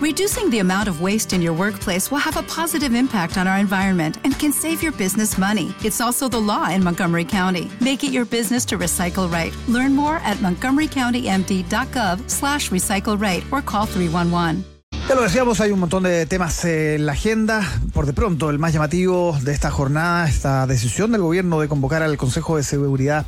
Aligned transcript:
Reducing 0.00 0.48
the 0.48 0.60
amount 0.60 0.88
of 0.88 1.02
waste 1.02 1.34
in 1.34 1.42
your 1.42 1.52
workplace 1.52 2.10
will 2.10 2.20
have 2.20 2.38
a 2.38 2.42
positive 2.44 2.94
impact 2.94 3.36
on 3.36 3.46
our 3.46 3.58
environment 3.58 4.16
and 4.24 4.32
can 4.38 4.50
save 4.50 4.82
your 4.82 4.92
business 4.92 5.36
money. 5.36 5.74
It's 5.84 6.00
also 6.00 6.26
the 6.26 6.40
law 6.40 6.70
in 6.70 6.82
Montgomery 6.82 7.26
County. 7.26 7.70
Make 7.82 8.02
it 8.02 8.10
your 8.10 8.24
business 8.24 8.64
to 8.68 8.78
recycle 8.78 9.30
right. 9.30 9.52
Learn 9.68 9.94
more 9.94 10.16
at 10.24 10.38
montgomerycountymd.gov 10.38 12.30
slash 12.30 12.70
recycle 12.70 13.20
right 13.20 13.44
or 13.52 13.60
call 13.60 13.84
311. 13.84 14.64
Ya 15.06 15.14
lo 15.14 15.22
decíamos, 15.22 15.60
hay 15.60 15.70
un 15.70 15.80
montón 15.80 16.04
de 16.04 16.24
temas 16.24 16.64
en 16.64 17.04
la 17.04 17.12
agenda. 17.12 17.60
Por 17.92 18.06
de 18.06 18.14
pronto, 18.14 18.48
el 18.48 18.58
más 18.58 18.72
llamativo 18.72 19.36
de 19.42 19.52
esta 19.52 19.70
jornada, 19.70 20.26
esta 20.26 20.66
decisión 20.66 21.12
del 21.12 21.20
gobierno 21.20 21.60
de 21.60 21.68
convocar 21.68 22.02
al 22.02 22.16
Consejo 22.16 22.56
de 22.56 22.62
Seguridad 22.62 23.26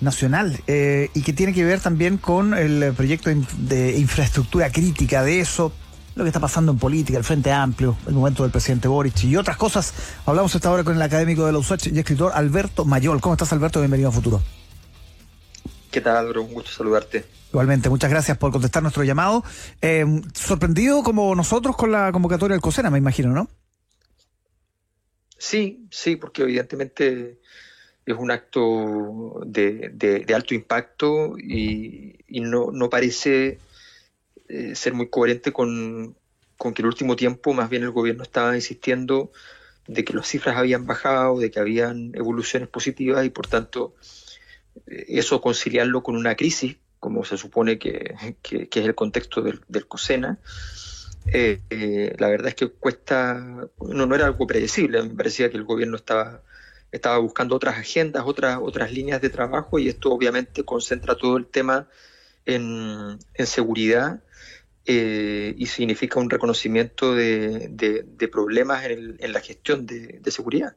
Nacional 0.00 0.60
eh, 0.68 1.10
y 1.12 1.22
que 1.22 1.32
tiene 1.32 1.52
que 1.52 1.64
ver 1.64 1.80
también 1.80 2.18
con 2.18 2.54
el 2.54 2.92
proyecto 2.96 3.30
de 3.58 3.98
infraestructura 3.98 4.70
crítica 4.70 5.24
de 5.24 5.40
eso, 5.40 5.72
lo 6.14 6.24
que 6.24 6.28
está 6.28 6.40
pasando 6.40 6.72
en 6.72 6.78
política, 6.78 7.18
el 7.18 7.24
Frente 7.24 7.50
Amplio, 7.50 7.96
el 8.06 8.14
momento 8.14 8.42
del 8.42 8.52
presidente 8.52 8.88
Boric 8.88 9.24
y 9.24 9.36
otras 9.36 9.56
cosas. 9.56 9.92
Hablamos 10.26 10.54
esta 10.54 10.70
hora 10.70 10.84
con 10.84 10.94
el 10.94 11.02
académico 11.02 11.46
de 11.46 11.52
la 11.52 11.58
USACH 11.58 11.88
y 11.88 11.98
escritor 11.98 12.32
Alberto 12.34 12.84
Mayol. 12.84 13.20
¿Cómo 13.20 13.34
estás, 13.34 13.52
Alberto? 13.52 13.80
Bienvenido 13.80 14.10
a 14.10 14.12
Futuro. 14.12 14.40
¿Qué 15.90 16.00
tal, 16.00 16.16
Álvaro? 16.16 16.42
Un 16.42 16.54
gusto 16.54 16.70
saludarte. 16.70 17.24
Igualmente, 17.50 17.88
muchas 17.88 18.10
gracias 18.10 18.36
por 18.36 18.50
contestar 18.50 18.82
nuestro 18.82 19.04
llamado. 19.04 19.44
Eh, 19.80 20.04
sorprendido 20.34 21.02
como 21.02 21.34
nosotros 21.34 21.76
con 21.76 21.92
la 21.92 22.10
convocatoria 22.10 22.54
del 22.54 22.60
COSENA, 22.60 22.90
me 22.90 22.98
imagino, 22.98 23.30
¿no? 23.30 23.48
Sí, 25.38 25.86
sí, 25.90 26.16
porque 26.16 26.42
evidentemente 26.42 27.38
es 28.06 28.16
un 28.16 28.30
acto 28.30 29.40
de, 29.46 30.24
alto 30.34 30.54
impacto 30.54 31.38
y, 31.38 32.16
no, 32.28 32.70
no, 32.72 32.90
parece 32.90 33.58
eh, 34.48 34.74
ser 34.74 34.94
muy 34.94 35.08
coherente 35.08 35.52
con, 35.52 36.16
con 36.56 36.74
que 36.74 36.82
el 36.82 36.86
último 36.86 37.16
tiempo 37.16 37.52
más 37.52 37.68
bien 37.70 37.82
el 37.82 37.90
gobierno 37.90 38.22
estaba 38.22 38.54
insistiendo 38.54 39.32
de 39.86 40.04
que 40.04 40.14
las 40.14 40.26
cifras 40.26 40.56
habían 40.56 40.86
bajado, 40.86 41.38
de 41.38 41.50
que 41.50 41.60
habían 41.60 42.12
evoluciones 42.14 42.68
positivas 42.68 43.24
y 43.24 43.30
por 43.30 43.46
tanto 43.46 43.94
eh, 44.86 45.04
eso 45.08 45.40
conciliarlo 45.40 46.02
con 46.02 46.16
una 46.16 46.34
crisis, 46.36 46.76
como 47.00 47.24
se 47.24 47.36
supone 47.36 47.78
que, 47.78 48.14
es 48.42 48.76
el 48.76 48.94
contexto 48.94 49.42
del, 49.42 49.86
COSENA, 49.86 50.38
eh, 51.26 51.60
eh, 51.70 52.14
la 52.18 52.28
verdad 52.28 52.48
es 52.48 52.54
que 52.54 52.68
cuesta, 52.68 53.34
no, 53.80 54.06
no 54.06 54.14
era 54.14 54.26
algo 54.26 54.46
predecible, 54.46 55.02
me 55.02 55.14
parecía 55.14 55.50
que 55.50 55.56
el 55.56 55.64
gobierno 55.64 55.96
estaba, 55.96 56.42
estaba 56.92 57.18
buscando 57.18 57.56
otras 57.56 57.76
agendas, 57.76 58.24
otras, 58.26 58.58
otras 58.62 58.92
líneas 58.92 59.20
de 59.20 59.30
trabajo 59.30 59.78
y 59.78 59.88
esto 59.88 60.12
obviamente 60.12 60.64
concentra 60.64 61.16
todo 61.16 61.36
el 61.36 61.46
tema 61.46 61.88
en, 62.46 63.18
seguridad 63.44 64.20
y 64.86 65.66
significa 65.66 66.20
un 66.20 66.28
reconocimiento 66.28 67.14
de, 67.14 68.04
problemas 68.30 68.84
en, 68.84 69.32
la 69.32 69.40
gestión 69.40 69.86
de 69.86 70.30
seguridad. 70.30 70.74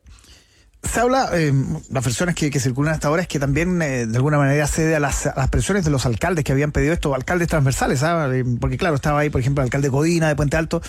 Se 0.84 1.00
habla, 1.00 1.30
eh, 1.34 1.52
las 1.90 2.04
versiones 2.04 2.36
que, 2.36 2.60
circulan 2.60 2.94
hasta 2.94 3.08
ahora 3.08 3.23
es 3.23 3.28
que 3.28 3.40
también 3.40 3.82
eh, 3.82 4.06
de 4.06 4.16
alguna 4.16 4.38
manera 4.38 4.68
cede 4.68 4.95
a 4.95 5.00
las, 5.00 5.30
presiones 5.50 5.84
de 5.84 5.92
los 5.92 6.06
alcaldes 6.06 6.45
que 6.45 6.52
habían 6.52 6.72
pedido 6.72 6.94
esto, 6.94 7.14
alcaldes 7.14 7.48
transversales, 7.48 8.00
¿sabes? 8.00 8.42
Eh, 8.42 8.58
porque 8.60 8.78
claro, 8.78 8.95
estaba 8.95 9.20
ahí, 9.20 9.30
por 9.30 9.42
ejemplo, 9.42 9.64
el 9.64 9.68
alcalde 9.68 9.90
Codina 9.90 10.28
de 10.28 10.36
Puente 10.36 10.56
Alto, 10.56 10.82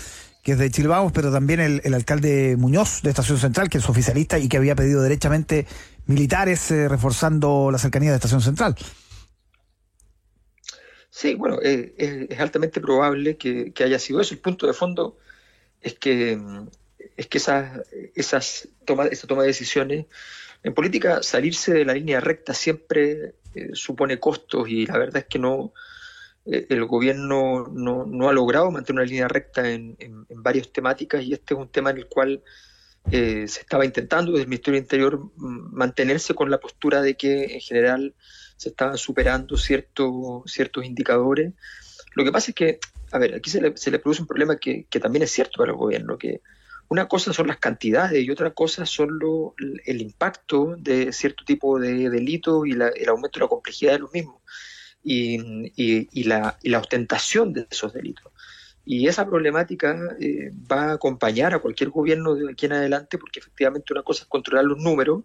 que 0.43 0.53
es 0.53 0.59
de 0.59 0.71
Chilbaos, 0.71 1.11
pero 1.12 1.33
también 1.33 1.61
el, 1.61 1.95
alcalde 1.95 2.56
Muñoz 2.56 3.03
de 3.03 3.11
Estación 3.11 3.39
Central, 3.39 3.69
que 3.69 3.79
es 3.79 3.89
oficialista 3.89 4.39
y 4.39 4.49
que 4.49 4.56
había 4.56 4.77
pedido 4.77 5.03
derechamente 5.03 5.67
militares 6.06 6.71
reforzando 6.71 7.71
la 7.73 7.79
cercanía 7.79 8.11
de 8.11 8.17
Estación 8.17 8.41
Central. 8.41 8.77
Sí, 11.19 11.35
bueno, 11.35 11.59
es 11.61 12.39
altamente 12.39 12.81
probable 12.81 13.37
que, 13.37 13.73
haya 13.81 13.99
sido 13.99 14.21
eso. 14.21 14.35
El 14.35 14.41
punto 14.41 14.69
de 14.69 14.73
fondo 14.73 15.19
es 15.81 15.95
que 15.95 16.39
es 17.17 17.27
que 17.27 17.39
esas, 17.39 17.81
esas 18.15 18.69
toma, 18.85 19.07
esa 19.07 19.27
toma 19.27 19.43
de 19.43 19.49
decisiones, 19.49 20.07
en 20.63 20.75
política 20.75 21.21
salirse 21.25 21.75
de 21.75 21.85
la 21.85 21.95
línea 21.95 22.21
recta 22.21 22.55
siempre 22.55 23.34
eh, 23.57 23.71
supone 23.73 24.21
costos 24.21 24.69
y 24.69 24.87
la 24.87 24.97
verdad 24.97 25.17
es 25.17 25.25
que 25.25 25.41
no 25.41 25.73
eh, 26.47 26.67
el 26.69 26.84
gobierno 26.84 27.67
no, 27.67 28.28
ha 28.28 28.33
logrado 28.33 28.71
mantener 28.71 29.03
una 29.03 29.11
línea 29.11 29.27
recta 29.27 29.69
en, 29.69 29.97
varias 30.28 30.71
temáticas 30.71 31.25
y 31.25 31.33
este 31.33 31.55
es 31.55 31.59
un 31.59 31.69
tema 31.69 31.91
en 31.91 31.97
el 31.97 32.07
cual 32.07 32.45
eh, 33.11 33.49
se 33.49 33.62
estaba 33.62 33.84
intentando 33.84 34.31
desde 34.31 34.45
el 34.45 34.51
Ministerio 34.51 34.77
del 34.77 34.84
Interior 34.84 35.33
mantenerse 35.34 36.37
con 36.37 36.49
la 36.49 36.61
postura 36.61 37.03
de 37.03 37.17
que 37.17 37.55
en 37.55 37.61
general 37.61 38.15
se 38.59 38.69
estaban 38.69 38.99
superando 38.99 39.57
ciertos 39.57 40.43
ciertos 40.47 40.85
indicadores. 40.85 41.55
Lo 42.15 42.25
que 42.25 42.33
pasa 42.33 42.51
es 42.51 42.55
que, 42.55 42.79
a 43.13 43.19
ver, 43.19 43.35
aquí 43.35 43.49
se 43.49 43.63
le, 43.63 43.77
se 43.77 43.91
le 43.91 43.99
produce 43.99 44.21
un 44.21 44.29
problema 44.29 44.57
que, 44.57 44.85
que 44.91 45.01
también 45.01 45.23
es 45.23 45.31
cierto 45.31 45.57
para 45.57 45.71
el 45.73 45.79
gobierno, 45.79 46.19
que 46.19 46.43
una 46.89 47.07
cosa 47.07 47.33
son 47.33 47.47
las 47.47 47.59
cantidades 47.59 48.23
y 48.23 48.31
otra 48.31 48.51
cosa 48.51 48.87
son 48.87 49.19
lo, 49.19 49.55
el 49.85 50.01
impacto 50.01 50.75
de 50.79 51.13
cierto 51.13 51.45
tipo 51.45 51.79
de 51.79 52.09
delitos 52.11 52.67
y 52.67 52.73
el 52.73 53.09
aumento 53.09 53.39
de 53.39 53.45
la 53.45 53.49
complejidad 53.49 53.93
de 53.93 53.99
los 54.01 54.13
mismos 54.13 54.43
y, 55.03 56.25
la, 56.25 56.59
ostentación 56.79 57.53
de 57.53 57.67
esos 57.71 57.93
delitos. 57.93 58.33
Y 58.85 59.07
esa 59.07 59.27
problemática 59.27 59.99
eh, 60.19 60.51
va 60.71 60.85
a 60.85 60.93
acompañar 60.95 61.55
a 61.55 61.59
cualquier 61.59 61.91
gobierno 61.91 62.35
de 62.35 62.53
aquí 62.53 62.67
en 62.67 62.73
adelante 62.73 63.19
porque 63.19 63.41
efectivamente 63.41 63.93
una 63.93 64.03
cosa 64.03 64.23
es 64.23 64.29
controlar 64.29 64.65
los 64.65 64.79
números 64.79 65.25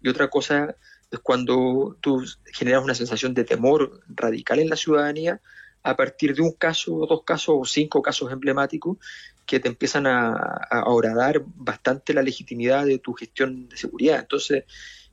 y 0.00 0.08
otra 0.08 0.30
cosa 0.30 0.76
cuando 1.22 1.96
tú 2.00 2.24
generas 2.52 2.84
una 2.84 2.94
sensación 2.94 3.34
de 3.34 3.44
temor 3.44 4.00
radical 4.08 4.60
en 4.60 4.70
la 4.70 4.76
ciudadanía 4.76 5.40
a 5.82 5.96
partir 5.96 6.34
de 6.34 6.42
un 6.42 6.52
caso, 6.52 7.06
dos 7.08 7.24
casos 7.24 7.56
o 7.58 7.64
cinco 7.64 8.02
casos 8.02 8.30
emblemáticos 8.32 8.98
que 9.46 9.58
te 9.58 9.68
empiezan 9.68 10.06
a, 10.06 10.32
a 10.70 10.84
bastante 11.56 12.14
la 12.14 12.22
legitimidad 12.22 12.86
de 12.86 12.98
tu 12.98 13.14
gestión 13.14 13.68
de 13.68 13.76
seguridad. 13.76 14.20
Entonces, 14.20 14.64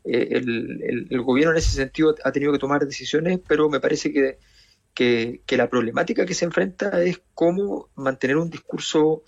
eh, 0.03 0.28
el, 0.31 1.22
gobierno 1.24 1.53
en 1.53 1.57
ese 1.57 1.72
sentido 1.72 2.16
ha 2.24 2.31
tenido 2.31 2.53
que 2.53 2.59
tomar 2.59 2.86
decisiones, 2.86 3.40
pero 3.47 3.69
me 3.69 3.80
parece 3.80 4.13
que, 4.13 4.38
que, 4.94 5.57
la 5.57 5.69
problemática 5.69 6.25
que 6.25 6.34
se 6.34 6.46
enfrenta 6.46 7.03
es 7.03 7.22
cómo 7.34 7.90
mantener 7.96 8.38
un 8.38 8.50
discurso 8.50 9.24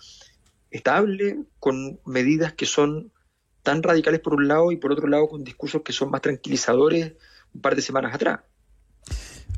estable 0.70 1.40
con 1.58 1.98
medidas 2.06 2.52
que 2.52 2.66
son 2.66 3.12
tan 3.70 3.84
radicales 3.84 4.18
por 4.18 4.34
un 4.34 4.48
lado 4.48 4.72
y 4.72 4.76
por 4.76 4.90
otro 4.90 5.06
lado 5.06 5.28
con 5.28 5.44
discursos 5.44 5.82
que 5.82 5.92
son 5.92 6.10
más 6.10 6.22
tranquilizadores 6.22 7.12
un 7.54 7.60
par 7.60 7.76
de 7.76 7.82
semanas 7.82 8.12
atrás. 8.12 8.40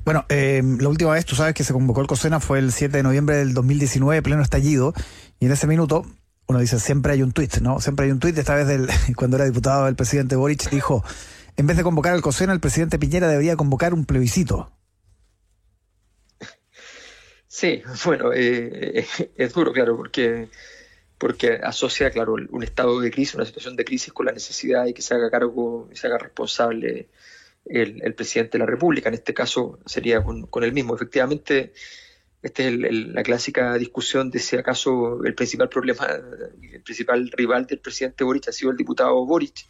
Bueno, 0.04 0.26
eh, 0.28 0.62
la 0.80 0.88
última 0.90 1.12
vez, 1.12 1.24
tú 1.24 1.34
sabes 1.34 1.54
que 1.54 1.64
se 1.64 1.72
convocó 1.72 2.02
el 2.02 2.06
COSENA 2.06 2.38
fue 2.38 2.58
el 2.58 2.72
7 2.72 2.94
de 2.94 3.02
noviembre 3.02 3.36
del 3.36 3.54
2019, 3.54 4.20
pleno 4.20 4.42
estallido, 4.42 4.92
y 5.40 5.46
en 5.46 5.52
ese 5.52 5.66
minuto 5.66 6.04
uno 6.46 6.58
dice, 6.58 6.78
siempre 6.78 7.12
hay 7.12 7.22
un 7.22 7.32
tuit, 7.32 7.56
¿no? 7.58 7.80
Siempre 7.80 8.04
hay 8.04 8.12
un 8.12 8.18
tuit, 8.18 8.36
esta 8.36 8.54
vez 8.54 8.66
del, 8.66 8.86
cuando 9.16 9.36
era 9.36 9.46
diputado 9.46 9.88
el 9.88 9.94
presidente 9.94 10.36
Boric 10.36 10.68
dijo, 10.68 11.02
en 11.56 11.66
vez 11.66 11.78
de 11.78 11.82
convocar 11.82 12.12
al 12.12 12.20
COSENA, 12.20 12.52
el 12.52 12.60
presidente 12.60 12.98
Piñera 12.98 13.28
debería 13.28 13.56
convocar 13.56 13.94
un 13.94 14.04
plebiscito. 14.04 14.70
Sí, 17.48 17.82
bueno, 18.04 18.30
eh, 18.34 19.06
es 19.36 19.52
duro, 19.54 19.72
claro, 19.72 19.96
porque 19.96 20.50
porque 21.22 21.60
asocia, 21.62 22.10
claro, 22.10 22.34
un 22.50 22.64
estado 22.64 22.98
de 22.98 23.08
crisis, 23.12 23.36
una 23.36 23.44
situación 23.44 23.76
de 23.76 23.84
crisis 23.84 24.12
con 24.12 24.26
la 24.26 24.32
necesidad 24.32 24.86
de 24.86 24.92
que 24.92 25.02
se 25.02 25.14
haga 25.14 25.30
cargo 25.30 25.88
y 25.92 25.94
se 25.94 26.08
haga 26.08 26.18
responsable 26.18 27.10
el, 27.64 28.14
presidente 28.14 28.58
de 28.58 28.58
la 28.58 28.66
República. 28.66 29.08
En 29.08 29.14
este 29.14 29.32
caso 29.32 29.78
sería 29.86 30.20
con, 30.24 30.46
con 30.46 30.64
él 30.64 30.72
mismo. 30.72 30.96
Efectivamente, 30.96 31.74
esta 32.42 32.64
es 32.64 32.74
la 32.74 33.22
clásica 33.22 33.74
discusión 33.74 34.32
de 34.32 34.40
si 34.40 34.56
acaso 34.56 35.22
el 35.22 35.36
principal 35.36 35.68
problema, 35.68 36.08
el 36.60 36.82
principal 36.82 37.30
rival 37.30 37.66
del 37.66 37.78
presidente 37.78 38.24
Boric 38.24 38.48
ha 38.48 38.52
sido 38.52 38.72
el 38.72 38.76
diputado 38.76 39.24
Boric 39.24 39.64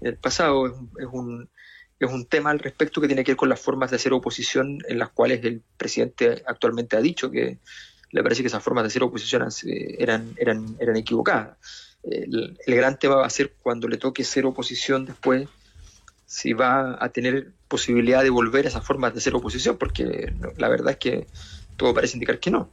en 0.00 0.08
el 0.08 0.16
pasado. 0.16 0.66
Es 0.98 1.06
un, 1.12 1.48
es 2.00 2.10
un, 2.10 2.26
tema 2.26 2.50
al 2.50 2.58
respecto 2.58 3.00
que 3.00 3.06
tiene 3.06 3.22
que 3.22 3.30
ver 3.30 3.36
con 3.36 3.48
las 3.48 3.60
formas 3.60 3.90
de 3.90 3.96
hacer 3.96 4.12
oposición 4.12 4.78
en 4.88 4.98
las 4.98 5.10
cuales 5.10 5.44
el 5.44 5.62
presidente 5.76 6.42
actualmente 6.46 6.96
ha 6.96 7.00
dicho 7.00 7.30
que 7.30 7.60
le 8.10 8.22
parece 8.22 8.42
que 8.42 8.48
esas 8.48 8.62
formas 8.62 8.84
de 8.84 8.88
hacer 8.88 9.02
oposición 9.02 9.46
eran, 9.98 10.34
eran, 10.36 10.76
eran 10.78 10.96
equivocadas. 10.96 11.56
El, 12.02 12.56
gran 12.66 12.98
tema 12.98 13.16
va 13.16 13.26
a 13.26 13.30
ser 13.30 13.54
cuando 13.62 13.88
le 13.88 13.96
toque 13.96 14.22
ser 14.22 14.46
oposición 14.46 15.06
después 15.06 15.48
si 16.24 16.52
va 16.52 16.98
a 17.00 17.08
tener 17.08 17.52
posibilidad 17.68 18.22
de 18.22 18.30
volver 18.30 18.66
a 18.66 18.68
esas 18.68 18.84
formas 18.84 19.12
de 19.12 19.18
hacer 19.18 19.34
oposición, 19.34 19.76
porque 19.76 20.32
la 20.56 20.68
verdad 20.68 20.92
es 20.92 20.96
que 20.98 21.26
todo 21.76 21.94
parece 21.94 22.16
indicar 22.16 22.40
que 22.40 22.50
no. 22.50 22.68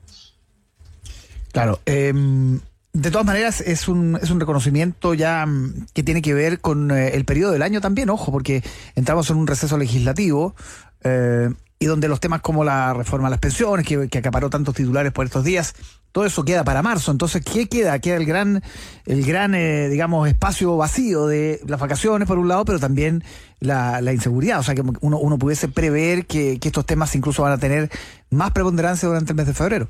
Claro. 1.51 1.79
Em, 1.85 2.59
de 2.93 3.11
todas 3.11 3.25
maneras, 3.25 3.61
es 3.61 3.87
un, 3.87 4.19
es 4.21 4.29
un 4.29 4.39
reconocimiento 4.39 5.13
ya 5.13 5.45
mm, 5.45 5.87
que 5.93 6.03
tiene 6.03 6.21
que 6.21 6.33
ver 6.33 6.59
con 6.59 6.91
eh, 6.91 7.09
el 7.09 7.25
periodo 7.25 7.51
del 7.51 7.61
año 7.61 7.81
también, 7.81 8.09
ojo, 8.09 8.31
porque 8.31 8.63
entramos 8.95 9.29
en 9.29 9.37
un 9.37 9.47
receso 9.47 9.77
legislativo 9.77 10.55
eh, 11.03 11.49
y 11.83 11.85
donde 11.85 12.07
los 12.07 12.21
temas 12.21 12.39
como 12.39 12.63
la 12.63 12.93
reforma 12.93 13.27
a 13.27 13.29
las 13.29 13.39
pensiones, 13.39 13.85
que, 13.85 14.07
que, 14.07 14.17
acaparó 14.17 14.49
tantos 14.49 14.73
titulares 14.73 15.11
por 15.11 15.25
estos 15.25 15.43
días, 15.43 15.75
todo 16.13 16.25
eso 16.25 16.45
queda 16.45 16.63
para 16.63 16.81
marzo. 16.81 17.11
Entonces, 17.11 17.43
¿qué 17.43 17.67
queda? 17.67 17.99
Queda 17.99 18.15
el 18.15 18.25
gran, 18.25 18.63
el 19.05 19.25
gran 19.25 19.53
eh, 19.53 19.89
digamos, 19.89 20.29
espacio 20.29 20.77
vacío 20.77 21.27
de 21.27 21.59
las 21.67 21.81
vacaciones, 21.81 22.25
por 22.25 22.39
un 22.39 22.47
lado, 22.47 22.63
pero 22.63 22.79
también 22.79 23.21
la, 23.59 23.99
la 23.99 24.13
inseguridad. 24.13 24.59
O 24.59 24.63
sea, 24.63 24.75
que 24.75 24.81
uno, 25.01 25.19
uno 25.19 25.37
pudiese 25.37 25.67
prever 25.67 26.25
que, 26.25 26.57
que 26.57 26.69
estos 26.69 26.85
temas 26.85 27.13
incluso 27.15 27.43
van 27.43 27.51
a 27.51 27.57
tener 27.57 27.89
más 28.29 28.51
preponderancia 28.51 29.09
durante 29.09 29.33
el 29.33 29.35
mes 29.35 29.47
de 29.47 29.53
febrero. 29.53 29.89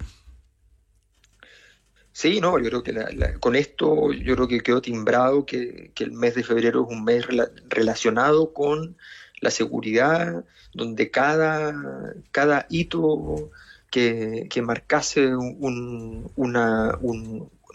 Sí, 2.12 2.42
no, 2.42 2.58
yo 2.58 2.70
creo 2.70 2.82
que 2.82 3.40
con 3.40 3.56
esto 3.56 4.12
yo 4.14 4.34
creo 4.36 4.48
que 4.48 4.62
quedó 4.62 4.82
timbrado 4.82 5.46
que, 5.46 5.92
el 5.96 6.12
mes 6.12 6.34
de 6.34 6.44
febrero 6.44 6.88
es 6.88 6.96
un 6.96 7.04
mes 7.04 7.28
relacionado 7.70 8.52
con 8.52 8.98
la 9.42 9.52
seguridad, 9.52 10.44
donde 10.74 11.12
cada, 11.12 12.14
cada 12.32 12.66
hito 12.70 13.52
que, 13.90 14.50
marcase 14.64 15.36
una 15.36 17.00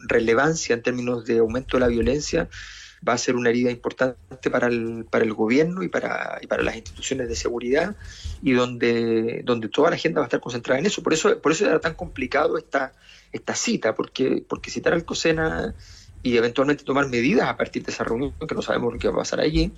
relevancia 0.07 0.75
en 0.75 0.83
términos 0.83 1.25
de 1.25 1.39
aumento 1.39 1.77
de 1.77 1.81
la 1.81 1.89
violencia 1.89 2.49
va 3.07 3.13
a 3.13 3.19
ser 3.19 3.37
una 3.37 3.51
herida 3.51 3.71
importante 3.71 4.51
para 4.51 4.67
el, 4.67 5.07
para 5.09 5.25
el 5.25 5.33
gobierno 5.33 5.83
y 5.83 5.89
para, 5.89 6.39
y 6.43 6.47
para 6.47 6.63
las 6.63 6.77
instituciones 6.77 7.29
de 7.29 7.37
seguridad 7.37 7.95
y 8.43 8.53
donde, 8.53 9.43
donde 9.45 9.69
toda 9.69 9.91
la 9.91 9.97
agenda 9.97 10.21
va 10.21 10.25
a 10.25 10.29
estar 10.29 10.41
concentrada 10.41 10.81
en 10.81 10.87
eso. 10.87 11.03
Por 11.03 11.13
eso, 11.13 11.41
por 11.41 11.53
eso 11.53 11.67
era 11.67 11.81
tan 11.81 11.95
complicado 11.95 12.59
esta, 12.59 12.93
esta 13.33 13.55
cita, 13.55 13.95
porque, 13.95 14.45
porque 14.49 14.71
citar 14.71 14.93
al 14.93 15.05
COSENA 15.05 15.75
y 16.23 16.37
eventualmente 16.37 16.85
tomar 16.85 17.09
medidas 17.09 17.49
a 17.49 17.57
partir 17.57 17.85
de 17.85 17.93
esa 17.93 18.05
reunión, 18.05 18.35
que 18.47 18.55
no 18.55 18.63
sabemos 18.63 18.93
lo 18.93 18.99
que 18.99 19.09
va 19.09 19.15
a 19.15 19.19
pasar 19.19 19.41
allí, 19.41 19.73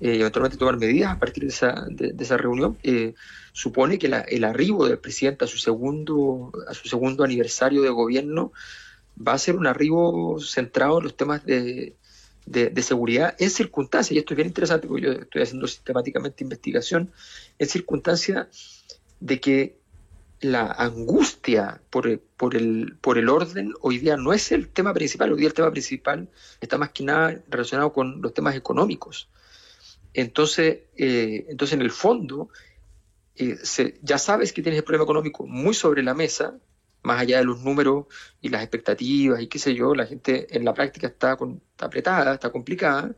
eh, 0.00 0.16
eventualmente 0.20 0.56
tomar 0.56 0.76
medidas 0.76 1.12
a 1.12 1.18
partir 1.18 1.44
de 1.44 1.50
esa, 1.50 1.86
de, 1.88 2.14
esa 2.18 2.36
reunión, 2.36 2.76
eh, 2.82 3.14
supone 3.52 3.98
que 3.98 4.06
el 4.06 4.44
arribo 4.44 4.88
del 4.88 4.98
presidente 4.98 5.44
a 5.44 5.48
su 5.48 5.58
segundo, 5.58 6.52
a 6.68 6.74
su 6.74 6.88
segundo 6.88 7.24
aniversario 7.24 7.82
de 7.82 7.90
gobierno 7.90 8.52
va 9.16 9.34
a 9.34 9.38
ser 9.38 9.56
un 9.56 9.66
arribo 9.66 10.40
centrado 10.40 10.98
en 10.98 11.04
los 11.04 11.16
temas 11.16 11.44
de, 11.44 11.94
de, 12.46 12.82
seguridad 12.82 13.34
en 13.38 13.50
circunstancias, 13.50 14.12
y 14.12 14.18
esto 14.18 14.34
es 14.34 14.36
bien 14.36 14.48
interesante 14.48 14.86
porque 14.86 15.04
yo 15.04 15.12
estoy 15.12 15.42
haciendo 15.42 15.66
sistemáticamente 15.66 16.44
investigación, 16.44 17.12
en 17.58 17.68
circunstancias 17.68 18.84
de 19.20 19.40
que 19.40 19.78
la 20.40 20.66
angustia 20.66 21.80
por, 21.90 22.20
por, 22.36 22.56
el, 22.56 22.96
por 23.00 23.18
el 23.18 23.28
orden 23.28 23.72
hoy 23.80 23.98
día 23.98 24.16
no 24.16 24.32
es 24.32 24.52
el 24.52 24.68
tema 24.68 24.92
principal, 24.92 25.32
hoy 25.32 25.38
día 25.38 25.48
el 25.48 25.54
tema 25.54 25.70
principal 25.70 26.28
está 26.60 26.78
más 26.78 26.90
que 26.90 27.04
nada 27.04 27.42
relacionado 27.48 27.92
con 27.92 28.20
los 28.20 28.34
temas 28.34 28.54
económicos. 28.54 29.28
Entonces, 30.12 30.80
eh, 30.96 31.46
entonces 31.48 31.74
en 31.74 31.82
el 31.82 31.90
fondo, 31.90 32.48
eh, 33.36 33.58
ya 34.02 34.18
sabes 34.18 34.52
que 34.52 34.62
tienes 34.62 34.78
el 34.78 34.84
problema 34.84 35.04
económico 35.04 35.46
muy 35.46 35.74
sobre 35.74 36.02
la 36.02 36.14
mesa, 36.14 36.58
más 37.02 37.20
allá 37.20 37.38
de 37.38 37.44
los 37.44 37.60
números 37.60 38.06
y 38.40 38.48
las 38.48 38.62
expectativas 38.62 39.40
y 39.40 39.48
qué 39.48 39.58
sé 39.58 39.74
yo, 39.74 39.94
la 39.94 40.06
gente 40.06 40.46
en 40.56 40.64
la 40.64 40.72
práctica 40.72 41.06
está, 41.08 41.36
apretada, 41.78 42.34
está 42.34 42.50
complicada. 42.50 43.14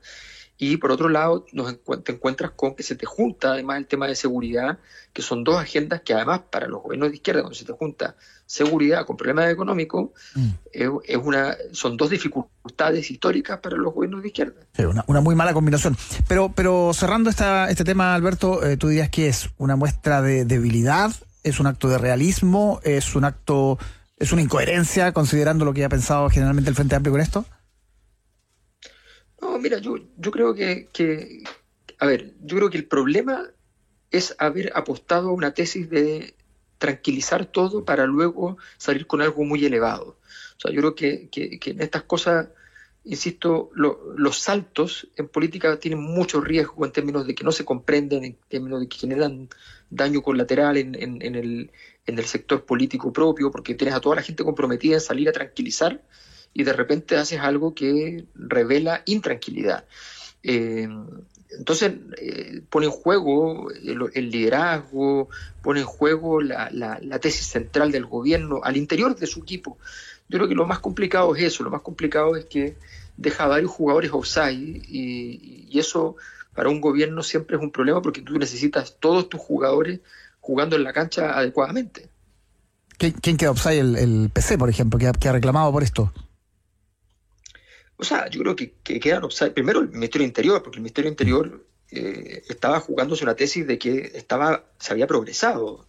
Y 0.58 0.78
por 0.78 0.90
otro 0.90 1.08
lado, 1.08 1.46
nos 1.52 1.76
te 2.02 2.12
encuentras 2.12 2.52
con 2.52 2.74
que 2.74 2.82
se 2.82 2.94
te 2.94 3.04
junta 3.04 3.52
además 3.52 3.78
el 3.78 3.86
tema 3.86 4.06
de 4.06 4.14
seguridad, 4.14 4.78
que 5.12 5.22
son 5.22 5.44
dos 5.44 5.56
agendas 5.56 6.00
que 6.00 6.14
además 6.14 6.42
para 6.50 6.66
los 6.66 6.82
gobiernos 6.82 7.10
de 7.10 7.16
izquierda, 7.16 7.42
cuando 7.42 7.58
se 7.58 7.64
te 7.64 7.72
junta 7.72 8.16
seguridad 8.46 9.04
con 9.04 9.16
problemas 9.16 9.50
económicos, 9.50 10.10
mm. 10.34 10.48
es, 10.72 11.18
una, 11.22 11.56
son 11.72 11.96
dos 11.96 12.10
dificultades 12.10 13.10
históricas 13.10 13.58
para 13.58 13.76
los 13.76 13.92
gobiernos 13.92 14.22
de 14.22 14.28
izquierda. 14.28 14.62
una, 15.06 15.20
muy 15.20 15.34
mala 15.34 15.52
combinación. 15.52 15.96
Pero, 16.28 16.52
pero 16.54 16.92
cerrando 16.94 17.28
esta, 17.28 17.68
este 17.68 17.84
tema, 17.84 18.14
Alberto, 18.14 18.64
eh, 18.64 18.76
tú 18.76 18.88
dirías 18.88 19.10
que 19.10 19.28
es 19.28 19.50
una 19.58 19.76
muestra 19.76 20.22
de 20.22 20.44
debilidad 20.44 21.12
es 21.46 21.60
un 21.60 21.68
acto 21.68 21.88
de 21.88 21.96
realismo, 21.96 22.80
es 22.82 23.14
un 23.14 23.24
acto, 23.24 23.78
es 24.18 24.32
una 24.32 24.42
incoherencia 24.42 25.12
considerando 25.12 25.64
lo 25.64 25.72
que 25.72 25.84
ha 25.84 25.88
pensado 25.88 26.28
generalmente 26.28 26.68
el 26.70 26.74
Frente 26.74 26.96
Amplio 26.96 27.12
con 27.12 27.20
esto. 27.20 27.46
No, 29.40 29.58
mira, 29.58 29.78
yo, 29.78 29.96
yo 30.16 30.30
creo 30.30 30.54
que, 30.54 30.88
que, 30.92 31.44
a 31.98 32.06
ver, 32.06 32.34
yo 32.42 32.56
creo 32.56 32.70
que 32.70 32.78
el 32.78 32.86
problema 32.86 33.50
es 34.10 34.34
haber 34.38 34.72
apostado 34.74 35.28
a 35.28 35.32
una 35.32 35.52
tesis 35.52 35.90
de 35.90 36.34
tranquilizar 36.78 37.46
todo 37.46 37.84
para 37.84 38.06
luego 38.06 38.58
salir 38.76 39.06
con 39.06 39.22
algo 39.22 39.44
muy 39.44 39.64
elevado. 39.64 40.18
O 40.56 40.60
sea, 40.60 40.72
yo 40.72 40.80
creo 40.80 40.94
que, 40.94 41.28
que, 41.30 41.58
en 41.70 41.80
estas 41.80 42.02
cosas, 42.04 42.48
insisto, 43.04 43.70
los 43.74 44.38
saltos 44.38 45.08
en 45.16 45.28
política 45.28 45.78
tienen 45.78 46.00
mucho 46.00 46.40
riesgo 46.40 46.84
en 46.84 46.92
términos 46.92 47.26
de 47.26 47.34
que 47.34 47.44
no 47.44 47.52
se 47.52 47.64
comprenden, 47.64 48.24
en 48.24 48.38
términos 48.48 48.80
de 48.80 48.88
que 48.88 48.98
generan 48.98 49.48
daño 49.90 50.22
colateral 50.22 50.76
en, 50.76 50.94
en, 50.94 51.34
el, 51.34 51.70
en 52.06 52.18
el 52.18 52.24
sector 52.24 52.64
político 52.64 53.12
propio, 53.12 53.50
porque 53.50 53.74
tienes 53.74 53.94
a 53.94 54.00
toda 54.00 54.16
la 54.16 54.22
gente 54.22 54.44
comprometida 54.44 54.94
en 54.94 55.00
salir 55.00 55.28
a 55.28 55.32
tranquilizar 55.32 56.02
y 56.56 56.64
de 56.64 56.72
repente 56.72 57.18
haces 57.18 57.38
algo 57.40 57.74
que 57.74 58.24
revela 58.34 59.02
intranquilidad. 59.04 59.84
Eh, 60.42 60.88
entonces 61.50 61.92
eh, 62.16 62.62
pone 62.70 62.86
en 62.86 62.92
juego 62.92 63.70
el, 63.70 64.30
liderazgo, 64.30 65.28
pone 65.62 65.80
en 65.80 65.86
juego 65.86 66.40
la, 66.40 66.70
la, 66.72 67.18
tesis 67.18 67.46
central 67.46 67.92
del 67.92 68.06
gobierno 68.06 68.60
al 68.64 68.78
interior 68.78 69.14
de 69.16 69.26
su 69.26 69.40
equipo. 69.40 69.76
Yo 70.30 70.38
creo 70.38 70.48
que 70.48 70.54
lo 70.54 70.66
más 70.66 70.78
complicado 70.78 71.36
es 71.36 71.42
eso, 71.42 71.62
lo 71.62 71.70
más 71.70 71.82
complicado 71.82 72.36
es 72.36 72.46
que 72.46 72.76
deja 73.18 73.46
varios 73.46 73.70
jugadores 73.70 74.10
offside 74.14 74.82
y, 74.88 75.78
eso 75.78 76.16
para 76.54 76.70
un 76.70 76.80
gobierno 76.80 77.22
siempre 77.22 77.58
es 77.58 77.62
un 77.62 77.70
problema 77.70 78.00
porque 78.00 78.22
tú 78.22 78.38
necesitas 78.38 78.96
todos 78.98 79.28
tus 79.28 79.42
jugadores 79.42 80.00
jugando 80.40 80.74
en 80.74 80.84
la 80.84 80.94
cancha 80.94 81.36
adecuadamente. 81.36 82.08
¿Quién, 82.96 83.36
queda 83.36 83.50
offside? 83.50 83.98
El, 83.98 84.30
PC, 84.32 84.56
por 84.56 84.70
ejemplo, 84.70 84.98
que 84.98 85.28
ha, 85.28 85.32
reclamado 85.32 85.70
por 85.70 85.82
esto. 85.82 86.14
O 87.96 88.04
sea, 88.04 88.28
yo 88.28 88.40
creo 88.42 88.56
que, 88.56 88.74
que 88.82 89.00
quedan. 89.00 89.22
Primero 89.54 89.80
el 89.80 89.88
Ministerio 89.88 90.26
Interior, 90.26 90.62
porque 90.62 90.76
el 90.76 90.82
Ministerio 90.82 91.10
Interior 91.10 91.64
eh, 91.90 92.42
estaba 92.48 92.80
jugándose 92.80 93.24
una 93.24 93.34
tesis 93.34 93.66
de 93.66 93.78
que 93.78 94.12
estaba, 94.14 94.64
se 94.78 94.92
había 94.92 95.06
progresado. 95.06 95.86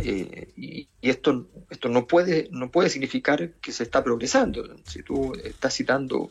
Eh, 0.00 0.52
y, 0.56 0.88
esto, 1.02 1.46
esto 1.68 1.88
no, 1.88 2.06
puede, 2.06 2.48
no 2.50 2.70
puede 2.70 2.88
significar 2.88 3.52
que 3.60 3.72
se 3.72 3.82
está 3.82 4.02
progresando. 4.02 4.64
Si 4.86 5.02
tú 5.02 5.34
estás 5.34 5.74
citando 5.74 6.30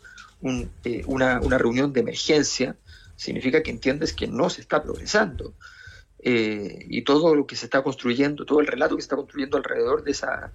eh, 0.84 1.04
una, 1.06 1.40
una, 1.40 1.58
reunión 1.58 1.94
de 1.94 2.02
emergencia 2.02 2.76
significa 3.16 3.62
que 3.62 3.72
entiendes 3.72 4.14
que 4.14 4.28
no 4.28 4.50
se 4.50 4.62
está 4.62 4.82
progresando. 4.82 5.54
Eh, 6.26 6.86
y 6.90 7.04
todo 7.04 7.36
lo 7.36 7.46
que 7.46 7.56
se 7.56 7.66
está 7.66 7.84
construyendo, 7.84 8.46
todo 8.46 8.62
el 8.62 8.68
relato 8.68 8.96
que 8.96 9.02
se 9.02 9.06
está 9.06 9.18
construyendo 9.18 9.58
alrededor 9.58 10.04
de, 10.04 10.12
esa, 10.12 10.54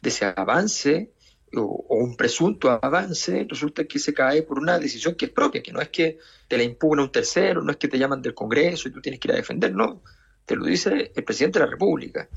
de 0.00 0.08
ese 0.08 0.24
avance 0.24 1.12
o, 1.56 1.84
un 1.88 2.16
presunto 2.16 2.70
avance, 2.70 3.46
resulta 3.48 3.84
que 3.84 3.98
se 3.98 4.14
cae 4.14 4.42
por 4.42 4.58
una 4.58 4.78
decisión 4.78 5.14
que 5.14 5.26
es 5.26 5.30
propia, 5.30 5.62
que 5.62 5.72
no 5.72 5.80
es 5.80 5.88
que 5.88 6.18
te 6.48 6.56
la 6.56 6.62
impugna 6.62 7.02
un 7.02 7.12
tercero, 7.12 7.62
no 7.62 7.72
es 7.72 7.76
que 7.76 7.88
te 7.88 7.98
llaman 7.98 8.22
del 8.22 8.34
Congreso 8.34 8.88
y 8.88 8.92
tú 8.92 9.00
tienes 9.00 9.20
que 9.20 9.28
ir 9.28 9.32
a 9.32 9.36
defender, 9.36 9.74
no, 9.74 10.02
te 10.46 10.56
lo 10.56 10.64
dice 10.64 11.12
el 11.14 11.24
presidente 11.24 11.58
de 11.58 11.64
la 11.64 11.70
República. 11.70 12.28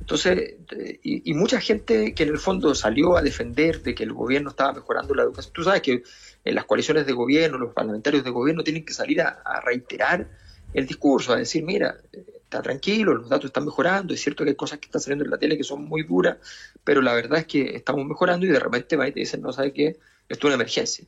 Entonces, 0.00 0.56
y, 1.02 1.30
y, 1.30 1.34
mucha 1.34 1.60
gente 1.60 2.12
que 2.12 2.24
en 2.24 2.30
el 2.30 2.38
fondo 2.38 2.74
salió 2.74 3.16
a 3.16 3.22
defender 3.22 3.82
de 3.82 3.94
que 3.94 4.02
el 4.02 4.12
gobierno 4.12 4.50
estaba 4.50 4.72
mejorando 4.72 5.14
la 5.14 5.22
educación, 5.22 5.52
tú 5.54 5.62
sabes 5.62 5.80
que 5.80 6.02
en 6.44 6.54
las 6.54 6.64
coaliciones 6.64 7.06
de 7.06 7.12
gobierno, 7.12 7.58
los 7.58 7.72
parlamentarios 7.72 8.24
de 8.24 8.30
gobierno 8.30 8.64
tienen 8.64 8.84
que 8.84 8.92
salir 8.92 9.20
a, 9.20 9.60
reiterar 9.64 10.28
el 10.74 10.86
discurso, 10.86 11.32
a 11.32 11.36
decir, 11.36 11.62
mira, 11.62 11.98
está 12.12 12.62
tranquilo, 12.62 13.14
los 13.14 13.28
datos 13.28 13.46
están 13.46 13.64
mejorando, 13.64 14.12
es 14.12 14.20
cierto 14.20 14.42
que 14.42 14.50
hay 14.50 14.56
cosas 14.56 14.78
que 14.78 14.86
están 14.86 15.00
saliendo 15.00 15.24
en 15.24 15.30
la 15.30 15.38
tele 15.38 15.56
que 15.56 15.64
son 15.64 15.84
muy 15.84 16.02
duras, 16.02 16.38
pero 16.84 17.02
la 17.02 17.14
verdad 17.14 17.38
es 17.40 17.46
que 17.46 17.76
estamos 17.76 18.04
mejorando 18.06 18.46
y 18.46 18.48
de 18.48 18.58
repente 18.58 18.96
va 18.96 19.08
y 19.08 19.12
te 19.12 19.20
dicen, 19.20 19.42
no 19.42 19.52
sabe 19.52 19.72
qué, 19.72 19.98
esto 20.28 20.46
es 20.46 20.54
una 20.54 20.54
emergencia. 20.54 21.06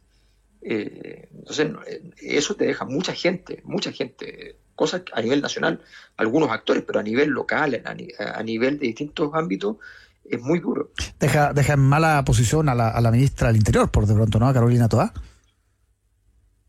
Eh, 0.63 1.29
entonces, 1.35 1.71
eh, 1.87 2.11
eso 2.23 2.55
te 2.55 2.65
deja 2.65 2.85
mucha 2.85 3.13
gente, 3.13 3.61
mucha 3.65 3.93
gente, 3.93 4.57
cosas 4.75 5.03
a 5.13 5.21
nivel 5.21 5.43
nacional, 5.43 5.81
algunos 6.17 6.51
actores, 6.51 6.85
pero 6.87 7.01
a 7.01 7.03
nivel 7.03 7.31
local, 7.31 7.83
a, 7.85 8.43
nivel 8.43 8.79
de 8.79 8.87
distintos 8.87 9.31
ámbitos, 9.35 9.77
es 10.25 10.41
muy 10.41 10.61
duro. 10.61 10.91
Deja, 11.21 11.53
deja 11.53 11.75
en 11.75 11.81
mala 11.81 12.25
posición 12.25 12.69
a 12.69 12.75
la, 12.75 12.89
a 12.89 13.01
la 13.01 13.11
ministra 13.11 13.49
del 13.49 13.59
Interior, 13.59 13.91
por 13.91 14.07
de 14.07 14.15
pronto, 14.15 14.39
¿no? 14.39 14.49
A 14.49 14.55
Carolina 14.55 14.89
Toá. 14.89 15.13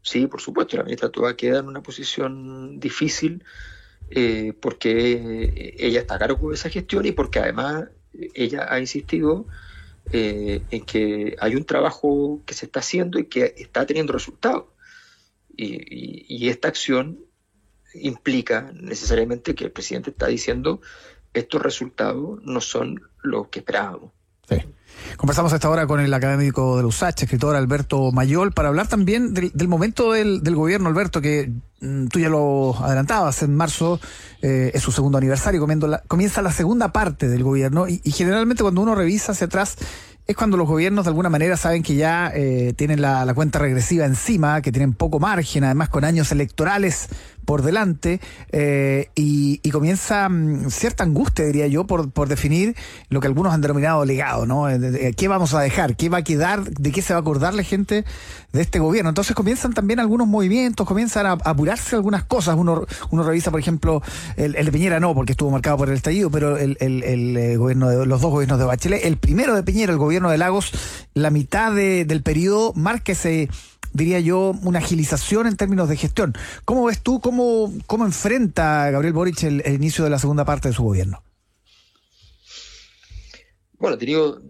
Sí, 0.02 0.28
por 0.28 0.42
supuesto, 0.42 0.76
la 0.78 0.84
ministra 0.84 1.10
Toá 1.10 1.36
queda 1.38 1.60
en 1.60 1.68
una 1.68 1.82
posición 1.82 2.80
difícil 2.80 3.44
eh, 4.10 4.54
porque 4.62 5.74
ella 5.78 6.02
está 6.02 6.16
a 6.16 6.20
cargo 6.20 6.50
de 6.50 6.56
esa 6.56 6.70
gestión 6.70 7.06
y 7.06 7.12
porque 7.12 7.40
además 7.40 7.86
ella 8.34 8.68
ha 8.70 8.80
insistido 8.80 9.46
eh, 10.12 10.62
en 10.70 10.86
que 10.86 11.36
hay 11.40 11.56
un 11.56 11.66
trabajo 11.66 12.42
que 12.46 12.54
se 12.54 12.66
está 12.66 12.80
haciendo 12.80 13.20
y 13.20 13.26
que 13.26 13.56
está 13.58 13.86
teniendo 13.86 14.14
resultados. 14.14 14.66
Y, 15.58 16.26
y, 16.28 16.50
esta 16.50 16.68
acción 16.68 17.20
implica 17.94 18.72
necesariamente 18.74 19.56
que 19.56 19.64
el 19.64 19.72
presidente 19.72 20.10
está 20.10 20.28
diciendo 20.28 20.82
estos 21.34 21.62
resultados 21.62 22.42
no 22.44 22.62
son 22.62 23.02
los 23.24 23.48
que 23.48 23.60
esperábamos. 23.60 24.12
Sí. 24.50 24.58
Conversamos 25.18 25.54
esta 25.54 25.70
hora 25.70 25.88
con 25.88 26.00
el 26.00 26.14
académico 26.14 26.76
de 26.76 26.84
la 26.84 26.88
USACH, 26.88 27.24
escritor 27.24 27.56
Alberto 27.56 28.12
Mayol, 28.12 28.52
para 28.52 28.68
hablar 28.68 28.88
también 28.88 29.34
del, 29.34 29.68
momento 29.68 30.12
del, 30.12 30.42
gobierno, 30.56 30.90
Alberto, 30.90 31.22
que 31.22 31.52
mm, 31.80 32.08
tú 32.08 32.20
ya 32.20 32.30
lo 32.30 32.76
adelantabas, 32.78 33.42
en 33.44 33.56
marzo 33.56 34.00
eh, 34.42 34.72
es 34.74 34.82
su 34.82 34.92
segundo 34.92 35.18
aniversario, 35.18 35.66
comienza 36.08 36.42
la 36.42 36.52
segunda 36.52 36.92
parte 36.92 37.30
del 37.30 37.44
gobierno 37.44 37.88
y, 37.88 38.00
generalmente 38.12 38.64
cuando 38.64 38.82
uno 38.82 38.94
revisa 38.94 39.32
hacia 39.32 39.48
atrás 39.48 39.78
es 40.28 40.36
cuando 40.36 40.58
los 40.58 40.68
gobiernos 40.68 41.06
de 41.06 41.10
alguna 41.10 41.30
manera 41.30 41.56
saben 41.56 41.84
que 41.84 41.96
ya 41.96 42.32
eh, 42.34 42.74
tienen 42.76 43.00
la, 43.00 43.32
cuenta 43.36 43.60
regresiva 43.60 44.06
encima, 44.06 44.62
que 44.62 44.72
tienen 44.72 44.94
poco 44.94 45.20
margen, 45.20 45.64
además 45.64 45.90
con 45.90 46.04
años 46.04 46.32
electorales 46.32 47.08
por 47.46 47.62
delante 47.62 48.20
eh, 48.52 49.10
y, 49.16 49.60
comienza 49.72 50.30
mm, 50.30 50.70
cierta 50.70 51.04
angustia, 51.04 51.46
diría 51.46 51.68
yo, 51.68 51.86
por, 51.86 52.10
por 52.12 52.28
definir 52.30 52.76
lo 53.10 53.20
que 53.20 53.28
algunos 53.28 53.54
han 53.54 53.62
denominado 53.62 54.06
legado, 54.06 54.46
¿no? 54.46 54.70
Eh, 54.70 55.14
¿Qué 55.18 55.28
vamos 55.28 55.54
a 55.54 55.62
dejar? 55.62 55.96
¿Qué 55.96 56.10
va 56.10 56.20
a 56.20 56.24
quedar? 56.24 56.64
¿De 56.64 56.92
qué 56.92 57.02
se 57.02 57.14
va 57.14 57.20
a 57.20 57.22
acordar 57.22 57.54
la 57.54 57.64
gente 57.64 58.06
de 58.54 58.62
este 58.62 58.80
gobierno? 58.80 59.10
Entonces 59.10 59.36
comienzan 59.36 59.74
también 59.74 60.00
algunos 60.00 60.28
movimientos, 60.28 60.88
comienzan 60.88 61.26
a, 61.26 61.32
apurarse 61.32 61.96
algunas 61.96 62.24
cosas. 62.24 62.56
Uno, 62.58 62.86
uno 63.12 63.24
revisa, 63.24 63.52
por 63.52 63.60
ejemplo, 63.60 64.02
el, 64.38 64.56
el, 64.56 64.66
de 64.66 64.72
Piñera 64.72 65.00
no, 65.00 65.14
porque 65.14 65.34
estuvo 65.34 65.52
marcado 65.52 65.78
por 65.78 65.90
el 65.90 65.96
estallido, 65.96 66.30
pero 66.30 66.58
el, 66.58 66.78
el, 66.80 67.38
eh, 67.38 67.58
gobierno 67.58 67.90
de 67.90 68.06
los 68.06 68.22
dos 68.22 68.32
gobiernos 68.32 68.60
de 68.60 68.66
Bachelet, 68.66 69.06
el 69.06 69.18
primero 69.18 69.56
de 69.56 69.64
Piñera, 69.64 69.92
el 69.92 70.00
gobierno 70.00 70.32
de 70.32 70.38
Lagos, 70.38 70.72
la 71.14 71.30
mitad 71.30 71.72
de, 71.74 72.06
del 72.06 72.24
periodo 72.24 72.74
marca 72.76 73.06
diría 73.96 74.20
yo, 74.20 74.54
una 74.64 74.80
agilización 74.80 75.48
en 75.48 75.56
términos 75.56 75.88
de 75.88 75.96
gestión. 75.96 76.34
¿Cómo 76.66 76.86
ves 76.86 77.02
tú, 77.02 77.22
cómo, 77.22 77.74
cómo 77.88 78.06
enfrenta 78.06 78.92
Gabriel 78.92 79.14
Boric 79.14 79.42
el, 79.44 79.64
inicio 79.74 80.04
de 80.04 80.10
la 80.10 80.20
segunda 80.20 80.44
parte 80.44 80.68
de 80.68 80.74
su 80.74 80.84
gobierno? 80.84 81.24
Bueno, 83.80 83.98
te 83.98 84.06
digo, 84.06 84.42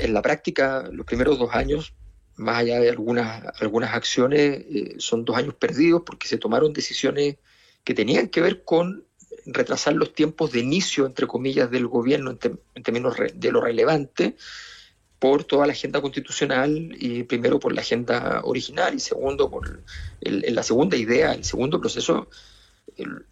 en 0.00 0.14
la 0.14 0.22
práctica, 0.22 0.88
los 0.90 1.04
primeros 1.04 1.38
dos 1.38 1.54
años, 1.54 1.92
más 2.36 2.58
allá 2.58 2.80
de 2.80 2.88
algunas, 2.88 3.44
algunas 3.60 3.94
acciones, 3.94 4.64
eh, 4.70 4.94
son 4.98 5.24
dos 5.24 5.36
años 5.36 5.54
perdidos 5.54 6.02
porque 6.04 6.26
se 6.26 6.38
tomaron 6.38 6.72
decisiones 6.72 7.36
que 7.84 7.92
tenían 7.92 8.28
que 8.28 8.40
ver 8.40 8.64
con 8.64 9.04
retrasar 9.44 9.92
los 9.92 10.14
tiempos 10.14 10.52
de 10.52 10.60
inicio, 10.60 11.04
entre 11.04 11.26
comillas, 11.26 11.70
del 11.70 11.86
gobierno 11.86 12.30
en, 12.30 12.38
en 12.74 12.82
términos 12.82 13.14
de 13.34 13.52
lo 13.52 13.60
relevante, 13.60 14.36
por 15.24 15.44
toda 15.44 15.66
la 15.66 15.72
agenda 15.72 16.02
constitucional 16.02 16.94
y 17.00 17.22
primero 17.22 17.58
por 17.58 17.72
la 17.72 17.80
agenda 17.80 18.42
original 18.44 18.94
y 18.94 19.00
segundo 19.00 19.48
por 19.48 19.80
la 20.20 20.62
segunda 20.62 20.98
idea, 20.98 21.32
el 21.32 21.44
segundo 21.44 21.80
proceso 21.80 22.28